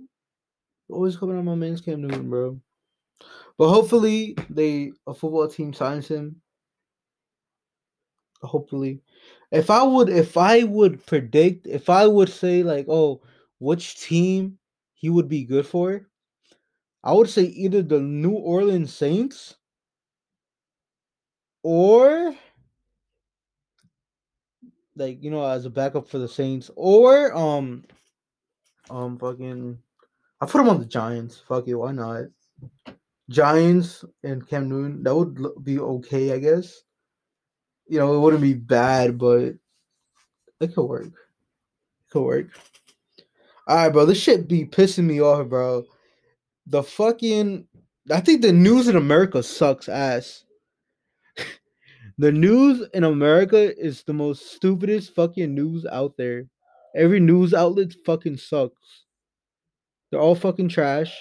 Always 0.89 1.17
coming 1.17 1.37
at 1.37 1.45
my 1.45 1.57
man's 1.57 1.81
Cam 1.81 2.03
Newton, 2.03 2.31
bro. 2.31 2.61
But 3.57 3.69
hopefully 3.69 4.37
they 4.51 4.93
a 5.07 5.15
football 5.15 5.49
team 5.49 5.73
signs 5.73 6.09
him. 6.09 6.41
Hopefully. 8.43 9.01
If 9.51 9.71
I 9.71 9.83
would 9.83 10.09
if 10.09 10.37
I 10.37 10.65
would 10.65 11.05
predict, 11.07 11.67
if 11.67 11.89
I 11.89 12.07
would 12.07 12.29
say 12.29 12.63
like, 12.63 12.87
oh, 12.89 13.23
which 13.59 14.01
team 14.01 14.59
he 14.95 15.09
would 15.09 15.29
be 15.29 15.45
good 15.45 15.67
for, 15.67 16.09
I 17.05 17.13
would 17.13 17.29
say 17.29 17.45
either 17.45 17.83
the 17.83 18.01
New 18.01 18.33
Orleans 18.33 18.93
Saints 18.93 19.57
or 21.63 22.35
like 24.97 25.23
you 25.23 25.31
know 25.31 25.45
as 25.45 25.65
a 25.65 25.71
backup 25.71 26.09
for 26.09 26.19
the 26.19 26.29
Saints 26.29 26.71
or 26.77 27.35
um 27.37 27.85
um 28.91 29.19
fucking 29.19 29.79
I 30.41 30.47
put 30.47 30.61
him 30.61 30.69
on 30.69 30.79
the 30.81 30.87
Giants. 30.87 31.41
Fuck 31.47 31.69
it, 31.69 31.75
why 31.75 31.93
not? 31.93 32.25
Giants 33.31 34.05
and 34.23 34.47
Cam 34.49 34.69
Newton 34.69 35.03
that 35.03 35.15
would 35.15 35.65
be 35.65 35.79
okay, 35.79 36.33
I 36.33 36.39
guess. 36.39 36.83
You 37.87 37.99
know, 37.99 38.15
it 38.15 38.21
wouldn't 38.21 38.43
be 38.43 38.55
bad, 38.55 39.19
but 39.19 39.55
it 40.61 40.75
could 40.75 40.85
work. 40.85 41.07
It 41.07 42.11
could 42.11 42.23
work. 42.23 42.47
All 43.67 43.77
right, 43.77 43.89
bro. 43.89 44.05
This 44.07 44.21
shit 44.21 44.49
be 44.49 44.65
pissing 44.65 45.05
me 45.05 45.21
off, 45.21 45.49
bro. 45.49 45.85
The 46.67 46.83
fucking 46.83 47.67
I 48.11 48.21
think 48.21 48.43
the 48.43 48.53
news 48.53 48.89
in 48.89 48.97
America 48.97 49.43
sucks 49.43 49.89
ass. 49.89 50.45
the 52.19 52.31
news 52.31 52.87
in 52.93 53.05
America 53.05 53.77
is 53.79 54.03
the 54.03 54.13
most 54.13 54.53
stupidest 54.55 55.15
fucking 55.15 55.55
news 55.55 55.87
out 55.87 56.17
there. 56.19 56.47
Every 56.95 57.19
news 57.19 57.55
outlet 57.55 57.95
fucking 58.05 58.37
sucks. 58.37 59.05
They're 60.11 60.21
all 60.21 60.35
fucking 60.35 60.69
trash. 60.69 61.17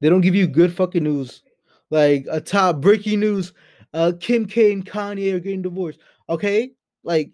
They 0.00 0.08
don't 0.08 0.20
give 0.20 0.34
you 0.34 0.46
good 0.46 0.72
fucking 0.72 1.04
news. 1.04 1.42
Like 1.90 2.26
a 2.30 2.40
top 2.40 2.80
breaking 2.80 3.20
news, 3.20 3.52
uh 3.92 4.12
Kim 4.20 4.46
K 4.46 4.72
and 4.72 4.84
Kanye 4.84 5.34
are 5.34 5.40
getting 5.40 5.62
divorced. 5.62 6.00
Okay? 6.28 6.72
Like 7.02 7.30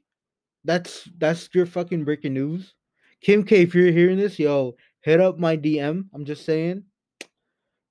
that's 0.65 1.09
that's 1.19 1.49
your 1.55 1.67
fucking 1.67 2.05
breaking 2.05 2.35
news. 2.35 2.75
Kim 3.23 3.45
K, 3.45 3.63
if 3.63 3.75
you're 3.75 3.93
hearing 3.93 4.19
this, 4.19 4.39
yo, 4.39 4.77
hit 5.01 5.21
up 5.21 5.39
my 5.39 5.57
DM. 5.57 6.07
I'm 6.15 6.25
just 6.25 6.45
saying. 6.45 6.85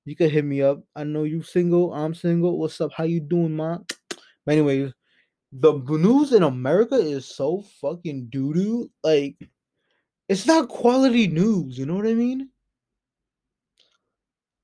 You 0.05 0.15
can 0.15 0.29
hit 0.29 0.43
me 0.43 0.61
up. 0.61 0.81
I 0.95 1.03
know 1.03 1.23
you 1.23 1.43
single. 1.43 1.93
I'm 1.93 2.15
single. 2.15 2.57
What's 2.57 2.81
up? 2.81 2.91
How 2.93 3.03
you 3.03 3.19
doing, 3.19 3.55
man? 3.55 3.85
But 4.45 4.53
anyways, 4.53 4.91
the 5.51 5.73
news 5.73 6.33
in 6.33 6.41
America 6.41 6.95
is 6.95 7.25
so 7.25 7.63
fucking 7.81 8.29
doo 8.31 8.53
doo. 8.53 8.89
Like, 9.03 9.35
it's 10.27 10.47
not 10.47 10.69
quality 10.69 11.27
news. 11.27 11.77
You 11.77 11.85
know 11.85 11.95
what 11.95 12.07
I 12.07 12.13
mean? 12.13 12.49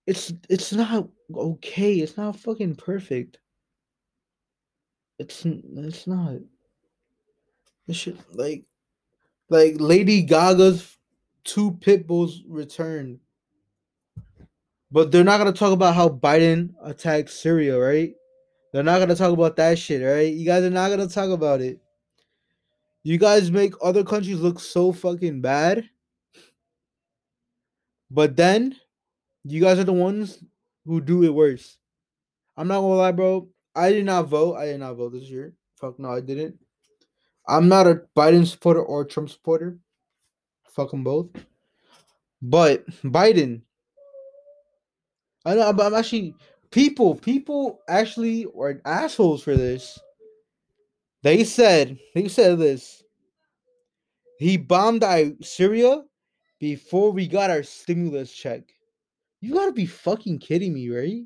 It's 0.08 0.32
it's 0.50 0.72
not 0.72 1.10
okay. 1.34 1.96
It's 1.96 2.18
not 2.18 2.36
fucking 2.36 2.76
perfect. 2.76 3.40
It's 5.18 5.44
it's 5.46 6.08
not. 6.08 6.36
This 7.88 7.98
shit 7.98 8.18
like 8.36 8.66
like 9.50 9.76
Lady 9.80 10.22
Gaga's 10.22 10.98
two 11.44 11.72
pit 11.82 12.08
bulls 12.08 12.44
returned. 12.48 13.20
But 14.92 15.12
they're 15.12 15.24
not 15.24 15.40
gonna 15.40 15.54
talk 15.54 15.74
about 15.74 15.96
how 15.96 16.10
Biden 16.10 16.74
attacked 16.84 17.30
Syria, 17.30 17.80
right? 17.80 18.14
They're 18.72 18.84
not 18.84 19.00
gonna 19.00 19.16
talk 19.16 19.34
about 19.34 19.56
that 19.56 19.80
shit, 19.80 20.04
right? 20.04 20.32
You 20.34 20.46
guys 20.46 20.64
are 20.64 20.70
not 20.70 20.90
gonna 20.90 21.08
talk 21.08 21.30
about 21.30 21.62
it. 21.62 21.80
You 23.04 23.18
guys 23.18 23.52
make 23.52 23.74
other 23.82 24.04
countries 24.04 24.40
look 24.40 24.60
so 24.60 24.92
fucking 24.92 25.42
bad. 25.42 25.90
But 28.12 28.36
then 28.36 28.76
you 29.46 29.62
guys 29.62 29.80
are 29.80 29.84
the 29.84 29.94
ones 29.94 30.44
who 30.86 31.00
do 31.00 31.24
it 31.24 31.34
worse. 31.34 31.78
I'm 32.58 32.68
not 32.68 32.82
gonna 32.82 32.96
lie, 32.96 33.12
bro. 33.12 33.48
I 33.76 33.92
did 33.92 34.06
not 34.06 34.28
vote. 34.28 34.56
I 34.56 34.66
did 34.66 34.80
not 34.80 34.96
vote 34.96 35.14
this 35.14 35.30
year. 35.30 35.54
Fuck 35.80 36.00
no, 36.00 36.10
I 36.10 36.22
didn't. 36.22 36.58
I'm 37.48 37.68
not 37.68 37.88
a 37.88 38.02
Biden 38.16 38.48
supporter 38.48 38.82
or 38.82 39.02
a 39.02 39.08
Trump 39.08 39.30
supporter. 39.30 39.78
Fuck 40.64 40.92
them 40.92 41.04
both. 41.04 41.30
But 42.42 42.88
Biden, 43.04 43.62
I 45.46 45.56
know, 45.56 45.70
I'm 45.70 45.94
actually 45.94 46.36
people. 46.72 47.16
People 47.16 47.82
actually 47.88 48.46
are 48.58 48.82
assholes 48.86 49.44
for 49.44 49.56
this. 49.56 50.00
They 51.24 51.44
said 51.44 52.00
they 52.14 52.28
said 52.28 52.58
this. 52.58 53.04
He 54.40 54.58
bombed 54.58 55.04
Syria 55.42 56.04
before 56.60 57.12
we 57.12 57.28
got 57.28 57.50
our 57.50 57.64
stimulus 57.64 58.32
check. 58.32 58.75
You 59.46 59.54
gotta 59.54 59.74
be 59.74 59.86
fucking 59.86 60.40
kidding 60.40 60.74
me, 60.74 60.90
right? 60.90 61.22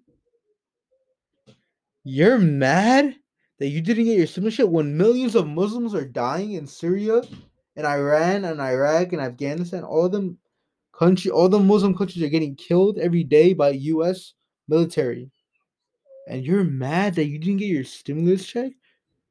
You're 2.04 2.38
mad 2.38 3.16
that 3.60 3.70
you 3.70 3.80
didn't 3.80 4.04
get 4.04 4.18
your 4.18 4.28
citizenship 4.28 4.68
when 4.68 4.98
millions 4.98 5.36
of 5.36 5.48
Muslims 5.48 5.96
are 5.96 6.04
dying 6.04 6.52
in 6.52 6.68
Syria 6.68 7.22
and 7.78 7.88
Iran 7.88 8.44
and 8.44 8.60
Iraq 8.60 9.14
and 9.14 9.22
Afghanistan. 9.22 9.86
All 9.86 10.10
them 10.10 10.38
country, 10.92 11.32
all 11.32 11.48
the 11.48 11.60
Muslim 11.60 11.96
countries 11.96 12.22
are 12.22 12.28
getting 12.28 12.58
killed 12.58 12.98
every 12.98 13.24
day 13.24 13.54
by 13.54 13.70
U.S. 13.70 14.34
military. 14.68 15.32
And 16.28 16.46
you're 16.46 16.66
mad 16.66 17.16
that 17.16 17.28
you 17.28 17.40
didn't 17.40 17.60
get 17.60 17.68
your 17.68 17.86
stimulus 17.86 18.46
check? 18.46 18.74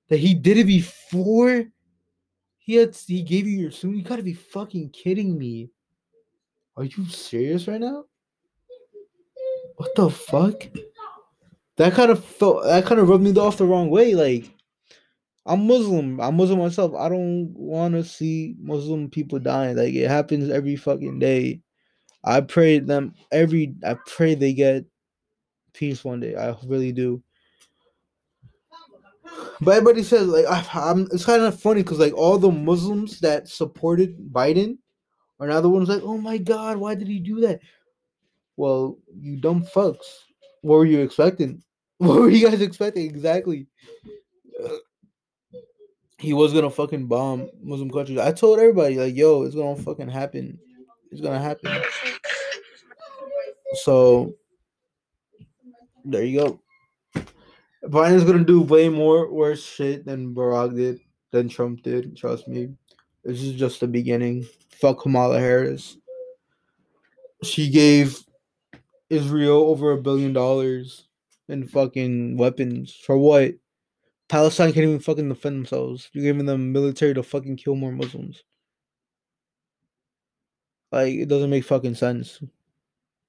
That 0.08 0.18
he 0.18 0.32
did 0.32 0.56
it 0.56 0.66
before 0.66 1.66
he 2.56 2.76
had 2.76 2.96
he 2.96 3.20
gave 3.20 3.46
you 3.46 3.58
your 3.58 3.70
stimulus? 3.70 4.02
You 4.02 4.08
gotta 4.08 4.22
be 4.22 4.32
fucking 4.32 4.90
kidding 4.92 5.36
me. 5.36 5.68
Are 6.74 6.84
you 6.84 7.04
serious 7.04 7.68
right 7.68 7.82
now? 7.82 8.06
What 9.78 9.94
the 9.94 10.10
fuck? 10.10 10.68
that 11.78 11.94
kind 11.94 12.10
of 12.10 12.22
felt 12.22 12.64
that 12.64 12.84
kind 12.84 13.00
of 13.00 13.08
rubbed 13.08 13.22
me 13.22 13.32
off 13.36 13.56
the 13.56 13.64
wrong 13.64 13.88
way. 13.88 14.14
Like 14.14 14.52
I'm 15.46 15.66
Muslim. 15.66 16.20
I'm 16.20 16.36
Muslim 16.36 16.58
myself. 16.58 16.94
I 16.94 17.08
don't 17.08 17.54
want 17.54 17.94
to 17.94 18.04
see 18.04 18.56
Muslim 18.60 19.08
people 19.08 19.38
dying. 19.38 19.76
Like 19.76 19.94
it 19.94 20.08
happens 20.08 20.50
every 20.50 20.76
fucking 20.76 21.20
day. 21.20 21.62
I 22.24 22.40
pray 22.42 22.80
them 22.80 23.14
every. 23.32 23.74
I 23.86 23.96
pray 24.06 24.34
they 24.34 24.52
get 24.52 24.84
peace 25.72 26.04
one 26.04 26.20
day. 26.20 26.34
I 26.34 26.54
really 26.66 26.92
do. 26.92 27.22
But 29.60 29.76
everybody 29.76 30.02
says 30.02 30.26
like 30.26 30.46
I, 30.46 30.66
I'm. 30.74 31.02
It's 31.12 31.24
kind 31.24 31.42
of 31.42 31.60
funny 31.60 31.84
because 31.84 32.00
like 32.00 32.14
all 32.14 32.38
the 32.38 32.50
Muslims 32.50 33.20
that 33.20 33.48
supported 33.48 34.18
Biden 34.32 34.78
are 35.38 35.46
now 35.46 35.60
the 35.60 35.70
ones 35.70 35.88
like, 35.88 36.02
oh 36.02 36.18
my 36.18 36.38
god, 36.38 36.76
why 36.76 36.96
did 36.96 37.06
he 37.06 37.20
do 37.20 37.40
that? 37.42 37.60
Well, 38.58 38.98
you 39.16 39.36
dumb 39.36 39.64
fucks. 39.64 40.24
What 40.62 40.78
were 40.78 40.84
you 40.84 41.00
expecting? 41.00 41.62
What 42.00 42.20
were 42.20 42.30
you 42.30 42.48
guys 42.48 42.60
expecting 42.60 43.06
exactly? 43.06 43.66
He 46.18 46.32
was 46.32 46.52
gonna 46.52 46.70
fucking 46.70 47.08
bomb 47.08 47.50
Muslim 47.60 47.90
countries. 47.90 48.18
I 48.18 48.30
told 48.30 48.60
everybody 48.60 48.96
like, 48.96 49.16
yo, 49.16 49.42
it's 49.42 49.56
gonna 49.56 49.74
fucking 49.74 50.08
happen. 50.08 50.60
It's 51.10 51.20
gonna 51.20 51.40
happen. 51.40 51.82
So 53.82 54.34
there 56.04 56.22
you 56.22 56.38
go. 56.38 57.24
Biden's 57.84 58.22
gonna 58.22 58.44
do 58.44 58.60
way 58.62 58.88
more 58.88 59.32
worse 59.32 59.64
shit 59.64 60.04
than 60.04 60.34
Barack 60.34 60.76
did, 60.76 61.00
than 61.32 61.48
Trump 61.48 61.82
did. 61.82 62.16
Trust 62.16 62.46
me. 62.46 62.68
This 63.24 63.42
is 63.42 63.54
just 63.54 63.80
the 63.80 63.88
beginning. 63.88 64.46
Fuck 64.70 65.02
Kamala 65.02 65.40
Harris. 65.40 65.96
She 67.42 67.70
gave 67.70 68.24
Israel 69.10 69.68
over 69.68 69.92
a 69.92 70.00
billion 70.00 70.32
dollars 70.32 71.08
in 71.48 71.66
fucking 71.66 72.36
weapons. 72.36 72.94
For 72.94 73.16
what? 73.16 73.54
Palestine 74.28 74.72
can't 74.72 74.84
even 74.84 74.98
fucking 75.00 75.28
defend 75.28 75.56
themselves. 75.56 76.10
You're 76.12 76.24
giving 76.24 76.44
them 76.44 76.72
military 76.72 77.14
to 77.14 77.22
fucking 77.22 77.56
kill 77.56 77.74
more 77.74 77.92
Muslims. 77.92 78.44
Like, 80.92 81.14
it 81.14 81.28
doesn't 81.28 81.50
make 81.50 81.64
fucking 81.64 81.94
sense. 81.94 82.42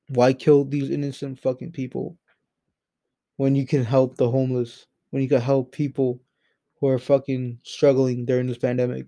Why 0.09 0.33
kill 0.33 0.65
these 0.65 0.89
innocent 0.89 1.39
fucking 1.39 1.71
people 1.71 2.17
when 3.37 3.55
you 3.55 3.65
can 3.65 3.85
help 3.85 4.17
the 4.17 4.29
homeless? 4.29 4.87
When 5.11 5.23
you 5.23 5.29
can 5.29 5.41
help 5.41 5.71
people 5.71 6.19
who 6.79 6.87
are 6.87 6.99
fucking 6.99 7.59
struggling 7.63 8.25
during 8.25 8.47
this 8.47 8.57
pandemic? 8.57 9.07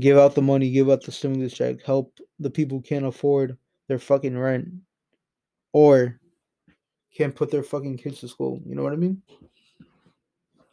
Give 0.00 0.18
out 0.18 0.34
the 0.34 0.42
money, 0.42 0.70
give 0.70 0.90
out 0.90 1.02
the 1.02 1.12
stimulus 1.12 1.52
check, 1.52 1.82
help 1.82 2.18
the 2.38 2.50
people 2.50 2.78
who 2.78 2.82
can't 2.82 3.06
afford 3.06 3.56
their 3.88 3.98
fucking 3.98 4.36
rent 4.36 4.68
or 5.74 6.20
can't 7.14 7.34
put 7.34 7.50
their 7.50 7.64
fucking 7.64 7.98
kids 7.98 8.20
to 8.20 8.28
school. 8.28 8.62
You 8.64 8.76
know 8.76 8.82
what 8.84 8.92
I 8.92 8.96
mean? 8.96 9.20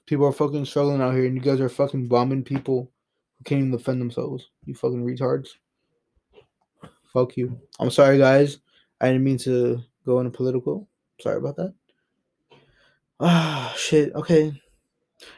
People 0.05 0.27
are 0.27 0.31
fucking 0.31 0.65
struggling 0.65 1.01
out 1.01 1.15
here, 1.15 1.25
and 1.25 1.35
you 1.35 1.41
guys 1.41 1.59
are 1.59 1.69
fucking 1.69 2.07
bombing 2.07 2.43
people 2.43 2.91
who 3.37 3.43
can't 3.43 3.59
even 3.59 3.71
defend 3.71 3.99
themselves. 3.99 4.49
You 4.65 4.75
fucking 4.75 5.03
retards. 5.03 5.49
Fuck 7.11 7.35
you. 7.35 7.59
I'm 7.79 7.89
sorry, 7.89 8.17
guys. 8.17 8.59
I 9.01 9.07
didn't 9.07 9.23
mean 9.23 9.39
to 9.39 9.81
go 10.05 10.19
into 10.19 10.31
political. 10.31 10.87
Sorry 11.19 11.37
about 11.37 11.55
that. 11.57 11.73
Ah, 13.19 13.73
shit. 13.75 14.13
Okay. 14.13 14.53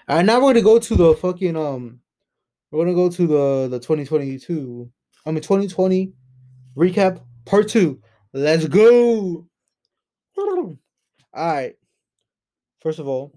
All 0.10 0.17
right, 0.17 0.25
now 0.25 0.39
we're 0.39 0.53
gonna 0.53 0.62
go 0.62 0.77
to 0.77 0.96
the 0.96 1.13
fucking 1.15 1.55
um. 1.55 2.01
We're 2.70 2.84
gonna 2.84 2.96
go 2.96 3.10
to 3.10 3.27
the 3.27 3.67
the 3.70 3.79
2022. 3.79 4.89
I 5.25 5.32
mean 5.32 5.41
2020 5.41 6.12
recap 6.75 7.22
part 7.46 7.70
two. 7.70 8.01
Let's 8.34 8.67
go. 8.67 9.46
All 11.34 11.54
right. 11.54 11.76
First 12.82 13.00
of 13.00 13.08
all, 13.08 13.34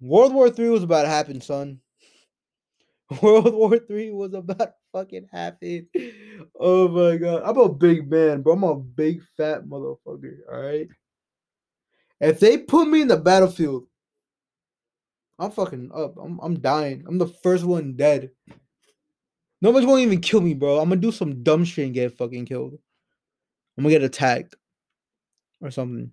World 0.00 0.34
War 0.34 0.50
Three 0.50 0.68
was 0.68 0.82
about 0.82 1.02
to 1.02 1.08
happen, 1.08 1.40
son. 1.40 1.80
World 3.22 3.54
War 3.54 3.78
Three 3.78 4.10
was 4.10 4.34
about 4.34 4.58
to 4.58 4.74
fucking 4.92 5.28
happen. 5.32 5.88
Oh 6.58 6.88
my 6.88 7.16
god. 7.16 7.42
I'm 7.44 7.56
a 7.56 7.68
big 7.68 8.10
man, 8.10 8.42
bro. 8.42 8.52
I'm 8.54 8.64
a 8.64 8.76
big 8.76 9.22
fat 9.36 9.64
motherfucker. 9.64 10.38
All 10.52 10.60
right. 10.60 10.88
If 12.20 12.40
they 12.40 12.58
put 12.58 12.88
me 12.88 13.02
in 13.02 13.08
the 13.08 13.16
battlefield, 13.16 13.86
I'm 15.38 15.50
fucking 15.50 15.90
up. 15.94 16.16
I'm 16.18 16.38
I'm 16.40 16.60
dying. 16.60 17.04
I'm 17.06 17.18
the 17.18 17.28
first 17.28 17.64
one 17.64 17.94
dead. 17.94 18.30
Nobody's 19.62 19.86
gonna 19.86 20.02
even 20.02 20.20
kill 20.20 20.40
me, 20.40 20.54
bro. 20.54 20.78
I'm 20.78 20.88
gonna 20.88 21.00
do 21.00 21.12
some 21.12 21.42
dumb 21.42 21.64
shit 21.64 21.86
and 21.86 21.94
get 21.94 22.18
fucking 22.18 22.46
killed. 22.46 22.74
I'm 23.76 23.84
gonna 23.84 23.94
get 23.94 24.02
attacked 24.02 24.56
or 25.60 25.70
something. 25.70 26.12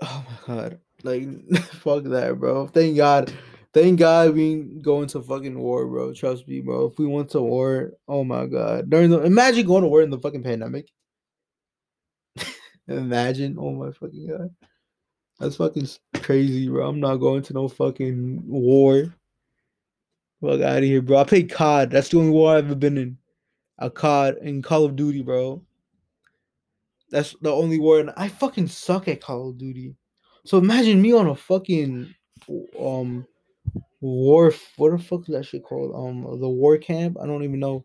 Oh 0.00 0.24
my 0.28 0.54
god. 0.54 0.80
Like 1.02 1.56
fuck 1.64 2.04
that, 2.04 2.38
bro. 2.38 2.66
Thank 2.68 2.96
God. 2.96 3.32
Thank 3.72 4.00
God 4.00 4.34
we 4.34 4.52
ain't 4.52 4.82
going 4.82 5.06
to 5.08 5.22
fucking 5.22 5.58
war, 5.58 5.86
bro. 5.86 6.12
Trust 6.12 6.48
me, 6.48 6.60
bro. 6.60 6.86
If 6.86 6.98
we 6.98 7.06
went 7.06 7.30
to 7.30 7.40
war, 7.40 7.92
oh 8.08 8.24
my 8.24 8.46
god. 8.46 8.90
During 8.90 9.10
the 9.10 9.22
imagine 9.22 9.66
going 9.66 9.82
to 9.82 9.88
war 9.88 10.02
in 10.02 10.10
the 10.10 10.18
fucking 10.18 10.42
pandemic. 10.42 10.90
imagine. 12.88 13.56
Oh 13.58 13.72
my 13.72 13.92
fucking 13.92 14.26
god. 14.26 14.50
That's 15.38 15.56
fucking 15.56 15.88
crazy, 16.14 16.68
bro. 16.68 16.88
I'm 16.88 17.00
not 17.00 17.16
going 17.16 17.42
to 17.44 17.54
no 17.54 17.68
fucking 17.68 18.42
war. 18.46 19.14
Fuck 20.40 20.60
out 20.62 20.78
of 20.78 20.84
here, 20.84 21.02
bro. 21.02 21.18
I 21.18 21.24
played 21.24 21.50
COD. 21.50 21.90
That's 21.90 22.08
the 22.08 22.18
only 22.18 22.30
war 22.30 22.56
I've 22.56 22.64
ever 22.66 22.74
been 22.74 22.98
in. 22.98 23.18
A 23.78 23.90
COD 23.90 24.36
in 24.42 24.62
Call 24.62 24.84
of 24.84 24.96
Duty, 24.96 25.22
bro. 25.22 25.62
That's 27.10 27.34
the 27.40 27.52
only 27.52 27.78
word. 27.78 28.10
I 28.16 28.28
fucking 28.28 28.68
suck 28.68 29.08
at 29.08 29.20
Call 29.20 29.50
of 29.50 29.58
Duty. 29.58 29.94
So 30.44 30.58
imagine 30.58 31.02
me 31.02 31.12
on 31.12 31.26
a 31.26 31.34
fucking 31.34 32.14
um 32.78 33.26
war. 34.00 34.52
What 34.76 34.92
the 34.92 34.98
fuck 34.98 35.28
is 35.28 35.34
that 35.34 35.44
shit 35.44 35.64
called? 35.64 35.94
Um, 35.94 36.40
the 36.40 36.48
war 36.48 36.78
camp. 36.78 37.16
I 37.22 37.26
don't 37.26 37.44
even 37.44 37.60
know. 37.60 37.84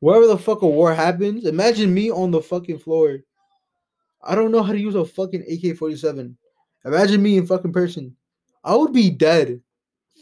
Wherever 0.00 0.26
the 0.26 0.38
fuck 0.38 0.62
a 0.62 0.66
war 0.66 0.94
happens, 0.94 1.46
imagine 1.46 1.92
me 1.92 2.10
on 2.10 2.30
the 2.30 2.42
fucking 2.42 2.78
floor. 2.78 3.18
I 4.22 4.34
don't 4.34 4.52
know 4.52 4.62
how 4.62 4.72
to 4.72 4.78
use 4.78 4.94
a 4.94 5.04
fucking 5.04 5.44
AK 5.50 5.76
forty 5.76 5.96
seven. 5.96 6.36
Imagine 6.84 7.22
me 7.22 7.38
in 7.38 7.46
fucking 7.46 7.72
person. 7.72 8.14
I 8.62 8.74
would 8.74 8.92
be 8.92 9.10
dead. 9.10 9.60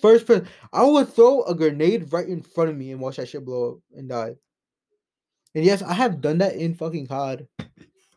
First 0.00 0.26
person. 0.26 0.46
I 0.72 0.84
would 0.84 1.12
throw 1.12 1.42
a 1.44 1.54
grenade 1.54 2.12
right 2.12 2.28
in 2.28 2.42
front 2.42 2.70
of 2.70 2.76
me 2.76 2.92
and 2.92 3.00
watch 3.00 3.16
that 3.16 3.28
shit 3.28 3.44
blow 3.44 3.72
up 3.72 3.78
and 3.96 4.08
die. 4.08 4.36
And 5.54 5.64
yes, 5.64 5.82
I 5.82 5.92
have 5.92 6.20
done 6.20 6.38
that 6.38 6.56
in 6.56 6.74
fucking 6.74 7.06
COD. 7.06 7.46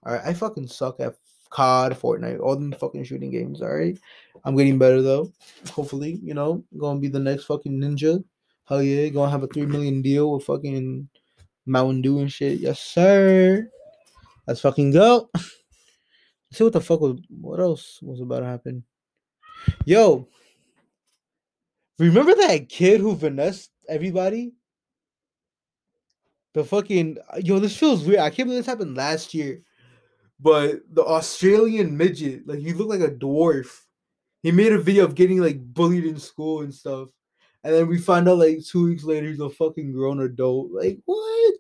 Alright, 0.08 0.26
I 0.26 0.34
fucking 0.34 0.68
suck 0.68 1.02
at 1.02 1.16
COD, 1.50 2.00
Fortnite, 2.00 2.40
all 2.40 2.56
them 2.56 2.72
fucking 2.72 3.04
shooting 3.04 3.30
games, 3.30 3.62
alright? 3.62 3.98
I'm 4.46 4.56
getting 4.56 4.78
better 4.78 5.02
though. 5.02 5.34
Hopefully, 5.72 6.20
you 6.24 6.34
know, 6.34 6.64
gonna 6.78 7.00
be 7.00 7.10
the 7.10 7.20
next 7.20 7.44
fucking 7.44 7.78
ninja. 7.78 8.24
Hell 8.66 8.82
yeah, 8.82 9.10
gonna 9.10 9.30
have 9.32 9.44
a 9.44 9.48
three 9.48 9.66
million 9.66 10.02
deal 10.02 10.32
with 10.32 10.46
fucking 10.46 11.10
Mountain 11.66 12.02
Dew 12.02 12.20
and 12.20 12.32
shit. 12.32 12.60
Yes, 12.60 12.80
sir. 12.80 13.70
Let's 14.48 14.62
fucking 14.62 14.92
go. 14.92 15.30
see 16.54 16.64
what 16.64 16.72
the 16.72 16.80
fuck 16.80 17.02
was 17.02 17.20
what 17.30 17.60
else 17.60 18.00
was 18.02 18.22
about 18.22 18.40
to 18.40 18.46
happen. 18.46 18.84
Yo, 19.84 20.30
remember 22.00 22.34
that 22.34 22.70
kid 22.70 23.02
who 23.02 23.18
finessed 23.18 23.72
everybody? 23.90 24.54
The 26.54 26.64
fucking 26.64 27.18
yo, 27.40 27.60
this 27.60 27.76
feels 27.76 28.06
weird. 28.06 28.20
I 28.20 28.30
can't 28.30 28.48
believe 28.48 28.64
this 28.64 28.72
happened 28.72 28.96
last 28.96 29.34
year. 29.34 29.62
But 30.40 30.82
the 30.92 31.04
Australian 31.04 31.98
midget, 31.98 32.48
like 32.48 32.60
he 32.60 32.74
looked 32.74 32.90
like 32.90 33.10
a 33.10 33.14
dwarf. 33.14 33.68
He 34.44 34.52
made 34.52 34.72
a 34.72 34.78
video 34.78 35.04
of 35.04 35.16
getting 35.16 35.42
like 35.42 35.60
bullied 35.60 36.06
in 36.06 36.20
school 36.20 36.62
and 36.62 36.74
stuff. 36.74 37.10
And 37.64 37.74
then 37.74 37.88
we 37.88 37.98
find 37.98 38.30
out 38.30 38.38
like 38.38 38.64
two 38.64 38.86
weeks 38.86 39.04
later 39.04 39.28
he's 39.28 39.40
a 39.40 39.50
fucking 39.50 39.92
grown 39.92 40.22
adult. 40.22 40.72
Like 40.72 41.00
what? 41.06 41.56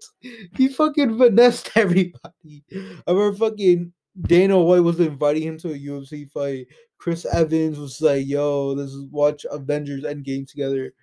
He 0.55 0.67
fucking 0.67 1.17
finessed 1.17 1.71
everybody. 1.75 2.63
I 2.71 3.11
remember 3.11 3.33
fucking 3.35 3.93
Dana 4.21 4.59
White 4.59 4.79
was 4.79 4.99
inviting 4.99 5.43
him 5.43 5.57
to 5.59 5.73
a 5.73 5.79
UFC 5.79 6.29
fight. 6.29 6.67
Chris 6.97 7.25
Evans 7.25 7.77
was 7.77 8.01
like, 8.01 8.25
"Yo, 8.25 8.69
let's 8.69 8.95
watch 9.11 9.45
Avengers 9.51 10.03
Endgame 10.03 10.47
together." 10.47 10.93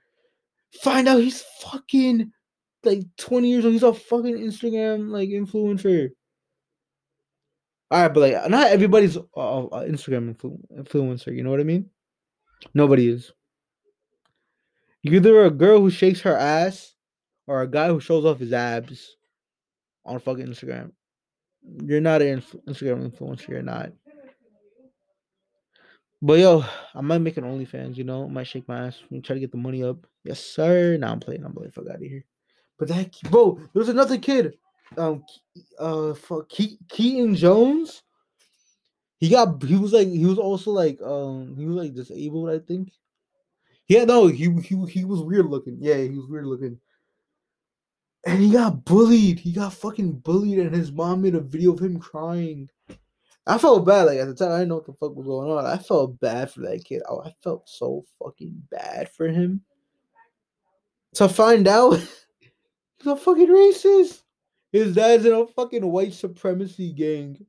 Find 0.83 1.07
out 1.09 1.21
he's 1.21 1.43
fucking 1.61 2.33
like 2.83 3.03
20 3.19 3.49
years 3.49 3.65
old. 3.65 3.73
He's 3.73 3.83
a 3.83 3.95
fucking 3.95 4.39
Instagram 4.39 5.11
like 5.11 5.29
influencer. 5.29 6.11
All 7.91 8.03
right, 8.03 8.13
but 8.13 8.21
like 8.21 8.51
not 8.51 8.69
everybody's 8.69 9.17
uh, 9.17 9.21
Instagram 9.37 10.35
influ- 10.35 10.61
influencer. 10.77 11.35
You 11.35 11.45
know 11.45 11.51
what 11.51 11.61
I 11.61 11.65
mean? 11.65 11.91
Nobody 12.73 13.09
is. 13.09 13.33
You're 15.03 15.17
either 15.17 15.45
a 15.45 15.51
girl 15.51 15.81
who 15.81 15.91
shakes 15.91 16.21
her 16.23 16.37
ass 16.37 16.95
or 17.47 17.61
a 17.61 17.69
guy 17.69 17.89
who 17.89 18.01
shows 18.01 18.25
off 18.25 18.39
his 18.39 18.53
abs 18.53 19.17
on 20.07 20.19
fucking 20.19 20.47
Instagram. 20.47 20.93
You're 21.85 22.01
not 22.01 22.23
an 22.23 22.29
inf- 22.29 22.57
Instagram 22.67 23.11
influencer. 23.11 23.49
You're 23.49 23.63
not. 23.63 23.93
But 26.23 26.39
yo, 26.39 26.65
I 26.95 27.03
might 27.03 27.19
make 27.19 27.37
an 27.37 27.45
OnlyFans. 27.45 27.99
You 27.99 28.05
know, 28.05 28.25
I 28.25 28.29
might 28.29 28.47
shake 28.47 28.67
my 28.67 28.87
ass 28.87 28.99
and 29.11 29.23
try 29.23 29.35
to 29.35 29.41
get 29.41 29.53
the 29.53 29.59
money 29.59 29.83
up. 29.83 30.07
Yes, 30.25 30.41
sir. 30.41 30.97
Now 30.97 31.13
I'm 31.13 31.21
playing. 31.21 31.45
I'm 31.45 31.53
playing. 31.53 31.73
Fuck 31.73 31.89
out 31.89 31.97
of 31.97 32.01
here. 32.01 32.25
But 32.79 32.89
that 32.89 33.15
bro, 33.31 33.61
there's 33.75 33.91
another 33.91 34.17
kid. 34.17 34.55
Um, 34.97 35.25
uh, 35.79 36.15
for 36.15 36.45
Ke- 36.45 36.79
Keaton 36.89 37.35
Jones. 37.35 38.03
He 39.19 39.29
got. 39.29 39.63
He 39.63 39.77
was 39.77 39.93
like. 39.93 40.09
He 40.09 40.27
was 40.27 40.39
also 40.39 40.71
like. 40.71 41.01
Um, 41.03 41.57
he 41.57 41.67
was 41.67 41.77
like 41.77 41.95
disabled. 41.95 42.51
I 42.51 42.59
think. 42.59 42.93
Yeah, 43.89 44.05
no, 44.05 44.27
he 44.29 44.51
he 44.63 44.87
he 44.87 45.05
was 45.05 45.21
weird 45.21 45.47
looking. 45.47 45.79
Yeah, 45.81 45.97
he 45.97 46.11
was 46.11 46.27
weird 46.27 46.47
looking. 46.47 46.79
And 48.27 48.41
he 48.41 48.51
got 48.51 48.85
bullied. 48.85 49.39
He 49.39 49.53
got 49.53 49.75
fucking 49.75 50.13
bullied, 50.21 50.59
and 50.59 50.75
his 50.75 50.91
mom 50.91 51.23
made 51.23 51.35
a 51.35 51.41
video 51.41 51.73
of 51.73 51.81
him 51.81 51.99
crying. 51.99 52.71
I 53.47 53.59
felt 53.59 53.85
bad. 53.85 54.05
Like 54.05 54.19
at 54.19 54.27
the 54.27 54.35
time, 54.35 54.53
I 54.53 54.59
didn't 54.59 54.69
know 54.71 54.77
what 54.77 54.87
the 54.87 54.95
fuck 54.95 55.15
was 55.15 55.27
going 55.27 55.51
on. 55.51 55.67
I 55.67 55.77
felt 55.77 56.19
bad 56.19 56.51
for 56.51 56.61
that 56.61 56.83
kid. 56.85 57.03
Oh, 57.09 57.21
I 57.23 57.35
felt 57.43 57.69
so 57.69 58.05
fucking 58.19 58.63
bad 58.71 59.11
for 59.11 59.29
him. 59.29 59.61
To 61.15 61.29
find 61.29 61.69
out 61.69 61.99
he's 62.97 63.07
a 63.07 63.17
fucking 63.17 63.49
racist. 63.49 64.23
His 64.75 64.93
dad's 64.93 65.25
in 65.25 65.33
a 65.33 65.47
fucking 65.47 65.87
white 65.87 66.15
supremacy 66.15 66.93
gang 66.93 67.47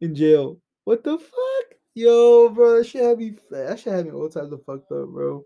in 0.00 0.14
jail. 0.14 0.60
What 0.84 1.02
the 1.02 1.18
fuck? 1.18 1.78
Yo, 1.94 2.48
bro, 2.48 2.78
that 2.78 2.86
shit 2.86 3.02
had 3.02 3.18
me 3.18 3.34
that 3.50 3.80
shit 3.80 3.92
had 3.92 4.06
me 4.06 4.12
all 4.12 4.28
types 4.28 4.52
of 4.52 4.64
fucked 4.64 4.92
up, 4.92 5.08
bro. 5.08 5.44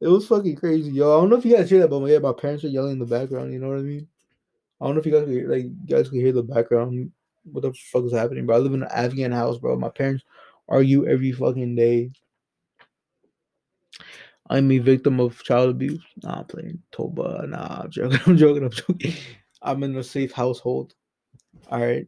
it 0.00 0.08
was 0.08 0.26
fucking 0.26 0.56
crazy, 0.56 0.90
yo. 0.90 1.16
I 1.16 1.20
don't 1.20 1.30
know 1.30 1.36
if 1.36 1.44
you 1.44 1.54
guys 1.54 1.70
hear 1.70 1.78
that, 1.78 1.90
but 1.90 2.04
yeah, 2.06 2.18
my 2.18 2.32
parents 2.32 2.64
are 2.64 2.68
yelling 2.68 2.94
in 2.94 2.98
the 2.98 3.06
background. 3.06 3.52
You 3.52 3.60
know 3.60 3.68
what 3.68 3.78
I 3.78 3.82
mean? 3.82 4.08
I 4.80 4.86
don't 4.86 4.96
know 4.96 5.00
if 5.00 5.06
you 5.06 5.12
guys 5.12 5.22
can 5.26 5.32
hear, 5.32 5.48
like 5.48 5.62
you 5.62 5.76
guys 5.86 6.08
can 6.08 6.18
hear 6.18 6.32
the 6.32 6.42
background. 6.42 7.12
What 7.44 7.62
the 7.62 7.72
fuck 7.72 8.02
is 8.02 8.12
happening, 8.12 8.46
bro? 8.46 8.56
I 8.56 8.58
live 8.58 8.74
in 8.74 8.82
an 8.82 8.88
Afghan 8.90 9.30
house, 9.30 9.58
bro. 9.58 9.76
My 9.76 9.90
parents 9.90 10.24
argue 10.68 11.06
every 11.06 11.30
fucking 11.30 11.76
day. 11.76 12.10
I'm 14.50 14.70
a 14.72 14.78
victim 14.78 15.20
of 15.20 15.42
child 15.42 15.70
abuse. 15.70 16.02
Nah, 16.22 16.40
I'm 16.40 16.44
playing 16.46 16.82
Toba. 16.90 17.46
Nah, 17.46 17.82
I'm 17.82 17.90
joking. 17.90 18.18
I'm 18.26 18.36
joking. 18.36 18.64
I'm 18.64 18.70
joking. 18.70 19.14
I'm 19.62 19.82
in 19.82 19.96
a 19.96 20.04
safe 20.04 20.32
household. 20.32 20.94
All 21.70 21.80
right. 21.80 22.06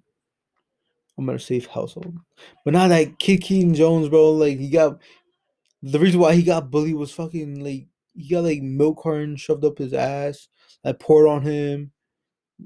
I'm 1.18 1.28
in 1.28 1.36
a 1.36 1.38
safe 1.38 1.66
household. 1.66 2.16
But 2.64 2.72
now 2.72 2.88
that 2.88 3.18
Kid 3.18 3.42
Keaton 3.42 3.74
Jones, 3.74 4.08
bro, 4.08 4.32
like 4.32 4.58
he 4.58 4.70
got 4.70 5.00
the 5.82 5.98
reason 5.98 6.20
why 6.20 6.34
he 6.34 6.42
got 6.42 6.70
bullied 6.70 6.94
was 6.94 7.12
fucking 7.12 7.62
like 7.62 7.86
he 8.14 8.28
got 8.30 8.44
like 8.44 8.62
milk 8.62 9.02
carton 9.02 9.36
shoved 9.36 9.64
up 9.64 9.78
his 9.78 9.92
ass, 9.92 10.48
like 10.82 10.98
poured 10.98 11.28
on 11.28 11.42
him, 11.42 11.92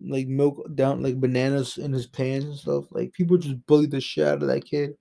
like 0.07 0.29
milk 0.29 0.63
down 0.75 1.03
like 1.03 1.21
bananas 1.21 1.79
in 1.79 1.93
his 1.93 2.07
pants 2.07 2.47
and 2.47 2.57
stuff. 2.57 2.85
Like 2.91 3.13
people 3.13 3.37
just 3.37 3.65
bullied 3.67 3.91
the 3.91 4.01
shit 4.01 4.27
out 4.27 4.43
of 4.43 4.49
that 4.49 4.65
kid. 4.65 4.95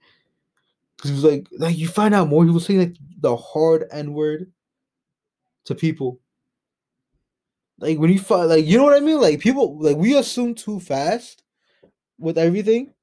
Cause 0.97 1.11
he 1.11 1.15
was 1.15 1.23
like 1.23 1.47
like 1.59 1.77
you 1.77 1.87
find 1.87 2.15
out 2.15 2.29
more, 2.29 2.43
he 2.43 2.51
was 2.51 2.65
saying 2.65 2.79
like 2.79 2.95
the 3.19 3.35
hard 3.35 3.85
N 3.91 4.13
word 4.13 4.51
to 5.65 5.75
people. 5.75 6.19
Like 7.79 7.97
when 7.97 8.11
you 8.11 8.19
find 8.19 8.49
like 8.49 8.65
you 8.65 8.77
know 8.77 8.83
what 8.83 8.95
I 8.95 8.99
mean? 8.99 9.19
Like 9.19 9.39
people 9.39 9.79
like 9.79 9.97
we 9.97 10.17
assume 10.17 10.55
too 10.55 10.79
fast 10.79 11.43
with 12.19 12.37
everything 12.37 12.93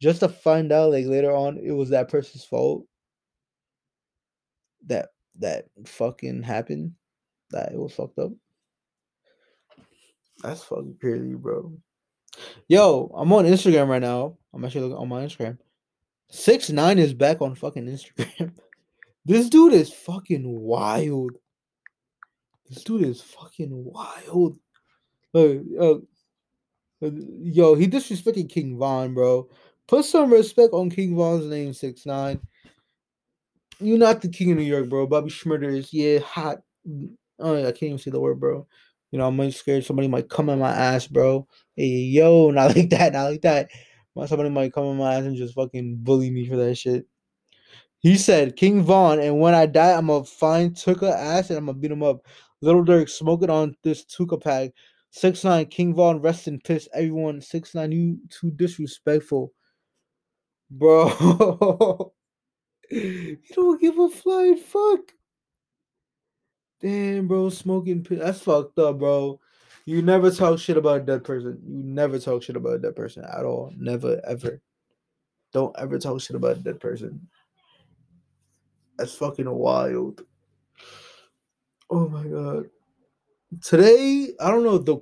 just 0.00 0.20
to 0.20 0.28
find 0.28 0.72
out 0.72 0.92
like 0.92 1.06
later 1.06 1.34
on 1.34 1.58
it 1.58 1.72
was 1.72 1.90
that 1.90 2.08
person's 2.08 2.44
fault 2.44 2.86
that 4.86 5.10
that 5.38 5.66
fucking 5.86 6.42
happened 6.42 6.92
that 7.50 7.72
it 7.72 7.78
was 7.78 7.92
fucked 7.92 8.18
up. 8.18 8.32
That's 10.42 10.62
fucking 10.62 10.96
crazy 11.00 11.34
bro. 11.34 11.72
Yo 12.68 13.12
i'm 13.14 13.32
on 13.32 13.44
instagram 13.44 13.88
right 13.88 14.00
now. 14.00 14.36
I'm 14.54 14.64
actually 14.64 14.82
looking 14.82 14.96
on 14.96 15.08
my 15.08 15.24
instagram. 15.24 15.58
Six 16.30 16.70
nine 16.70 16.98
is 16.98 17.12
back 17.12 17.42
on 17.42 17.54
fucking 17.54 17.86
instagram. 17.86 18.52
This 19.24 19.48
dude 19.48 19.72
is 19.72 19.92
fucking 19.92 20.42
wild 20.44 21.36
this 22.68 22.84
dude 22.84 23.02
is 23.04 23.20
fucking 23.20 23.70
wild 23.70 24.58
uh, 25.34 25.54
uh, 25.80 25.98
yo 27.00 27.74
he 27.74 27.86
disrespected 27.86 28.48
king 28.48 28.78
von 28.78 29.14
bro 29.14 29.48
Put 29.88 30.04
some 30.04 30.32
respect 30.32 30.72
on 30.72 30.90
King 30.90 31.16
Von's 31.16 31.46
name, 31.46 31.72
six 31.72 32.06
nine. 32.06 32.40
You're 33.78 33.98
not 33.98 34.22
the 34.22 34.28
king 34.28 34.52
of 34.52 34.58
New 34.58 34.64
York, 34.64 34.88
bro. 34.88 35.06
Bobby 35.06 35.30
Shmurda 35.30 35.66
is 35.66 35.92
yeah 35.92 36.20
hot. 36.20 36.58
Oh, 37.38 37.58
I 37.58 37.72
can't 37.72 37.82
even 37.82 37.98
say 37.98 38.10
the 38.10 38.20
word, 38.20 38.40
bro. 38.40 38.66
You 39.10 39.18
know, 39.18 39.26
I'm 39.26 39.50
scared 39.50 39.84
somebody 39.84 40.08
might 40.08 40.30
come 40.30 40.48
in 40.48 40.60
my 40.60 40.70
ass, 40.70 41.06
bro. 41.06 41.46
Hey, 41.76 41.84
yo, 41.84 42.50
not 42.52 42.74
like 42.74 42.90
that, 42.90 43.12
not 43.12 43.24
like 43.24 43.42
that. 43.42 43.70
Somebody 44.26 44.50
might 44.50 44.72
come 44.72 44.84
in 44.86 44.96
my 44.96 45.16
ass 45.16 45.24
and 45.24 45.36
just 45.36 45.54
fucking 45.54 45.98
bully 46.00 46.30
me 46.30 46.46
for 46.46 46.56
that 46.56 46.76
shit. 46.76 47.06
He 48.02 48.16
said, 48.16 48.56
King 48.56 48.82
Von, 48.82 49.20
and 49.20 49.38
when 49.38 49.54
I 49.54 49.66
die, 49.66 49.92
I'm 49.92 50.08
gonna 50.08 50.24
find 50.24 50.74
Tooka 50.74 51.12
ass 51.12 51.50
and 51.50 51.58
I'm 51.58 51.66
gonna 51.66 51.78
beat 51.78 51.92
him 51.92 52.02
up. 52.02 52.26
Lil 52.60 52.84
Durk 52.84 53.08
smoking 53.08 53.50
on 53.50 53.76
this 53.84 54.04
Tooka 54.04 54.42
pack. 54.42 54.72
Six 55.10 55.44
nine 55.44 55.66
King 55.66 55.94
Von, 55.94 56.20
rest 56.20 56.48
in 56.48 56.58
piss. 56.60 56.88
Everyone, 56.92 57.40
six 57.40 57.76
nine, 57.76 57.92
you 57.92 58.18
too 58.28 58.50
disrespectful. 58.50 59.52
Bro. 60.68 62.12
you 62.90 63.38
don't 63.52 63.80
give 63.80 63.98
a 63.98 64.08
flying 64.08 64.56
fuck. 64.56 65.12
Damn, 66.80 67.28
bro, 67.28 67.50
smoking 67.50 68.02
piss. 68.02 68.18
that's 68.18 68.40
fucked 68.40 68.80
up, 68.80 68.98
bro. 68.98 69.38
You 69.84 70.02
never 70.02 70.32
talk 70.32 70.58
shit 70.58 70.76
about 70.76 71.02
a 71.02 71.04
dead 71.04 71.22
person. 71.22 71.60
You 71.64 71.84
never 71.84 72.18
talk 72.18 72.42
shit 72.42 72.56
about 72.56 72.74
a 72.74 72.78
dead 72.78 72.96
person 72.96 73.24
at 73.24 73.44
all. 73.44 73.72
Never, 73.76 74.20
ever. 74.26 74.60
Don't 75.52 75.76
ever 75.78 75.98
talk 75.98 76.20
shit 76.20 76.34
about 76.34 76.56
a 76.56 76.60
dead 76.60 76.80
person. 76.80 77.28
That's 78.98 79.14
fucking 79.14 79.50
wild. 79.50 80.22
Oh 81.90 82.08
my 82.08 82.24
god. 82.24 82.70
Today, 83.60 84.30
I 84.40 84.50
don't 84.50 84.64
know 84.64 84.78
the 84.78 84.98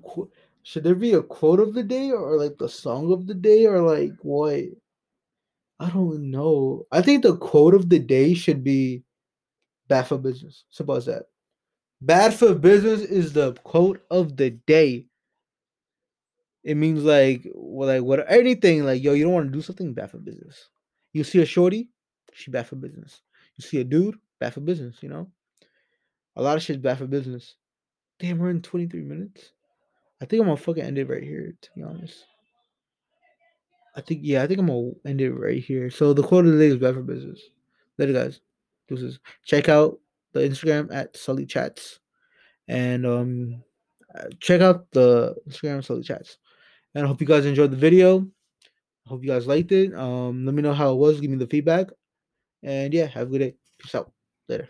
should 0.62 0.84
there 0.84 0.94
be 0.94 1.12
a 1.14 1.22
quote 1.22 1.60
of 1.60 1.74
the 1.74 1.82
day 1.82 2.10
or 2.10 2.36
like 2.36 2.58
the 2.58 2.68
song 2.68 3.12
of 3.12 3.26
the 3.26 3.34
day 3.34 3.66
or 3.66 3.80
like 3.80 4.12
what? 4.22 4.64
I 5.78 5.88
don't 5.88 6.30
know. 6.30 6.86
I 6.92 7.00
think 7.00 7.22
the 7.22 7.36
quote 7.36 7.74
of 7.74 7.88
the 7.88 7.98
day 7.98 8.34
should 8.34 8.62
be 8.62 9.02
bad 9.88 10.06
for 10.06 10.18
business. 10.18 10.64
Suppose 10.70 11.06
that. 11.06 11.24
Bad 12.02 12.34
for 12.34 12.54
business 12.54 13.00
is 13.00 13.32
the 13.32 13.54
quote 13.64 14.02
of 14.10 14.36
the 14.36 14.50
day. 14.50 15.06
It 16.62 16.76
means 16.76 17.02
like 17.02 17.46
well, 17.54 17.88
like 17.88 18.02
what 18.02 18.30
anything 18.30 18.84
like 18.84 19.02
yo, 19.02 19.14
you 19.14 19.24
don't 19.24 19.32
want 19.32 19.46
to 19.46 19.52
do 19.52 19.62
something 19.62 19.94
bad 19.94 20.10
for 20.10 20.18
business. 20.18 20.68
You 21.12 21.24
see 21.24 21.40
a 21.40 21.46
shorty, 21.46 21.88
she 22.34 22.50
bad 22.50 22.66
for 22.66 22.76
business. 22.76 23.22
You 23.60 23.68
see 23.68 23.80
a 23.80 23.84
dude, 23.84 24.18
bad 24.38 24.54
for 24.54 24.60
business, 24.60 24.96
you 25.02 25.10
know? 25.10 25.28
A 26.34 26.42
lot 26.42 26.56
of 26.56 26.62
shit's 26.62 26.80
bad 26.80 26.96
for 26.96 27.06
business. 27.06 27.56
Damn, 28.18 28.38
we're 28.38 28.48
in 28.48 28.62
23 28.62 29.02
minutes. 29.02 29.52
I 30.22 30.24
think 30.24 30.40
I'm 30.40 30.46
gonna 30.46 30.56
fucking 30.56 30.82
end 30.82 30.96
it 30.96 31.10
right 31.10 31.22
here, 31.22 31.52
to 31.60 31.70
be 31.76 31.82
honest. 31.82 32.24
I 33.94 34.00
think 34.00 34.20
yeah, 34.22 34.42
I 34.42 34.46
think 34.46 34.60
I'm 34.60 34.66
gonna 34.66 34.92
end 35.04 35.20
it 35.20 35.32
right 35.32 35.62
here. 35.62 35.90
So 35.90 36.14
the 36.14 36.22
quote 36.22 36.46
of 36.46 36.52
the 36.52 36.58
day 36.58 36.68
is 36.68 36.78
bad 36.78 36.94
for 36.94 37.02
business. 37.02 37.38
Later, 37.98 38.14
guys. 38.14 38.40
Deuces. 38.88 39.18
Check 39.44 39.68
out 39.68 39.98
the 40.32 40.40
Instagram 40.40 40.88
at 40.90 41.14
Sully 41.18 41.44
Chats, 41.44 42.00
and 42.66 43.04
um, 43.04 43.62
uh, 44.18 44.28
check 44.40 44.62
out 44.62 44.90
the 44.92 45.34
Instagram 45.46 45.84
Sully 45.84 46.02
Chats. 46.02 46.38
And 46.94 47.04
I 47.04 47.08
hope 47.08 47.20
you 47.20 47.26
guys 47.26 47.44
enjoyed 47.44 47.72
the 47.72 47.76
video. 47.76 48.20
I 49.06 49.08
hope 49.10 49.22
you 49.22 49.28
guys 49.28 49.46
liked 49.46 49.72
it. 49.72 49.94
Um, 49.94 50.46
let 50.46 50.54
me 50.54 50.62
know 50.62 50.72
how 50.72 50.92
it 50.92 50.96
was. 50.96 51.20
Give 51.20 51.30
me 51.30 51.36
the 51.36 51.46
feedback. 51.46 51.88
And 52.62 52.92
yeah, 52.92 53.06
have 53.06 53.28
a 53.28 53.30
good 53.30 53.38
day. 53.38 53.54
Peace 53.78 53.94
out. 53.94 54.12
Later. 54.48 54.68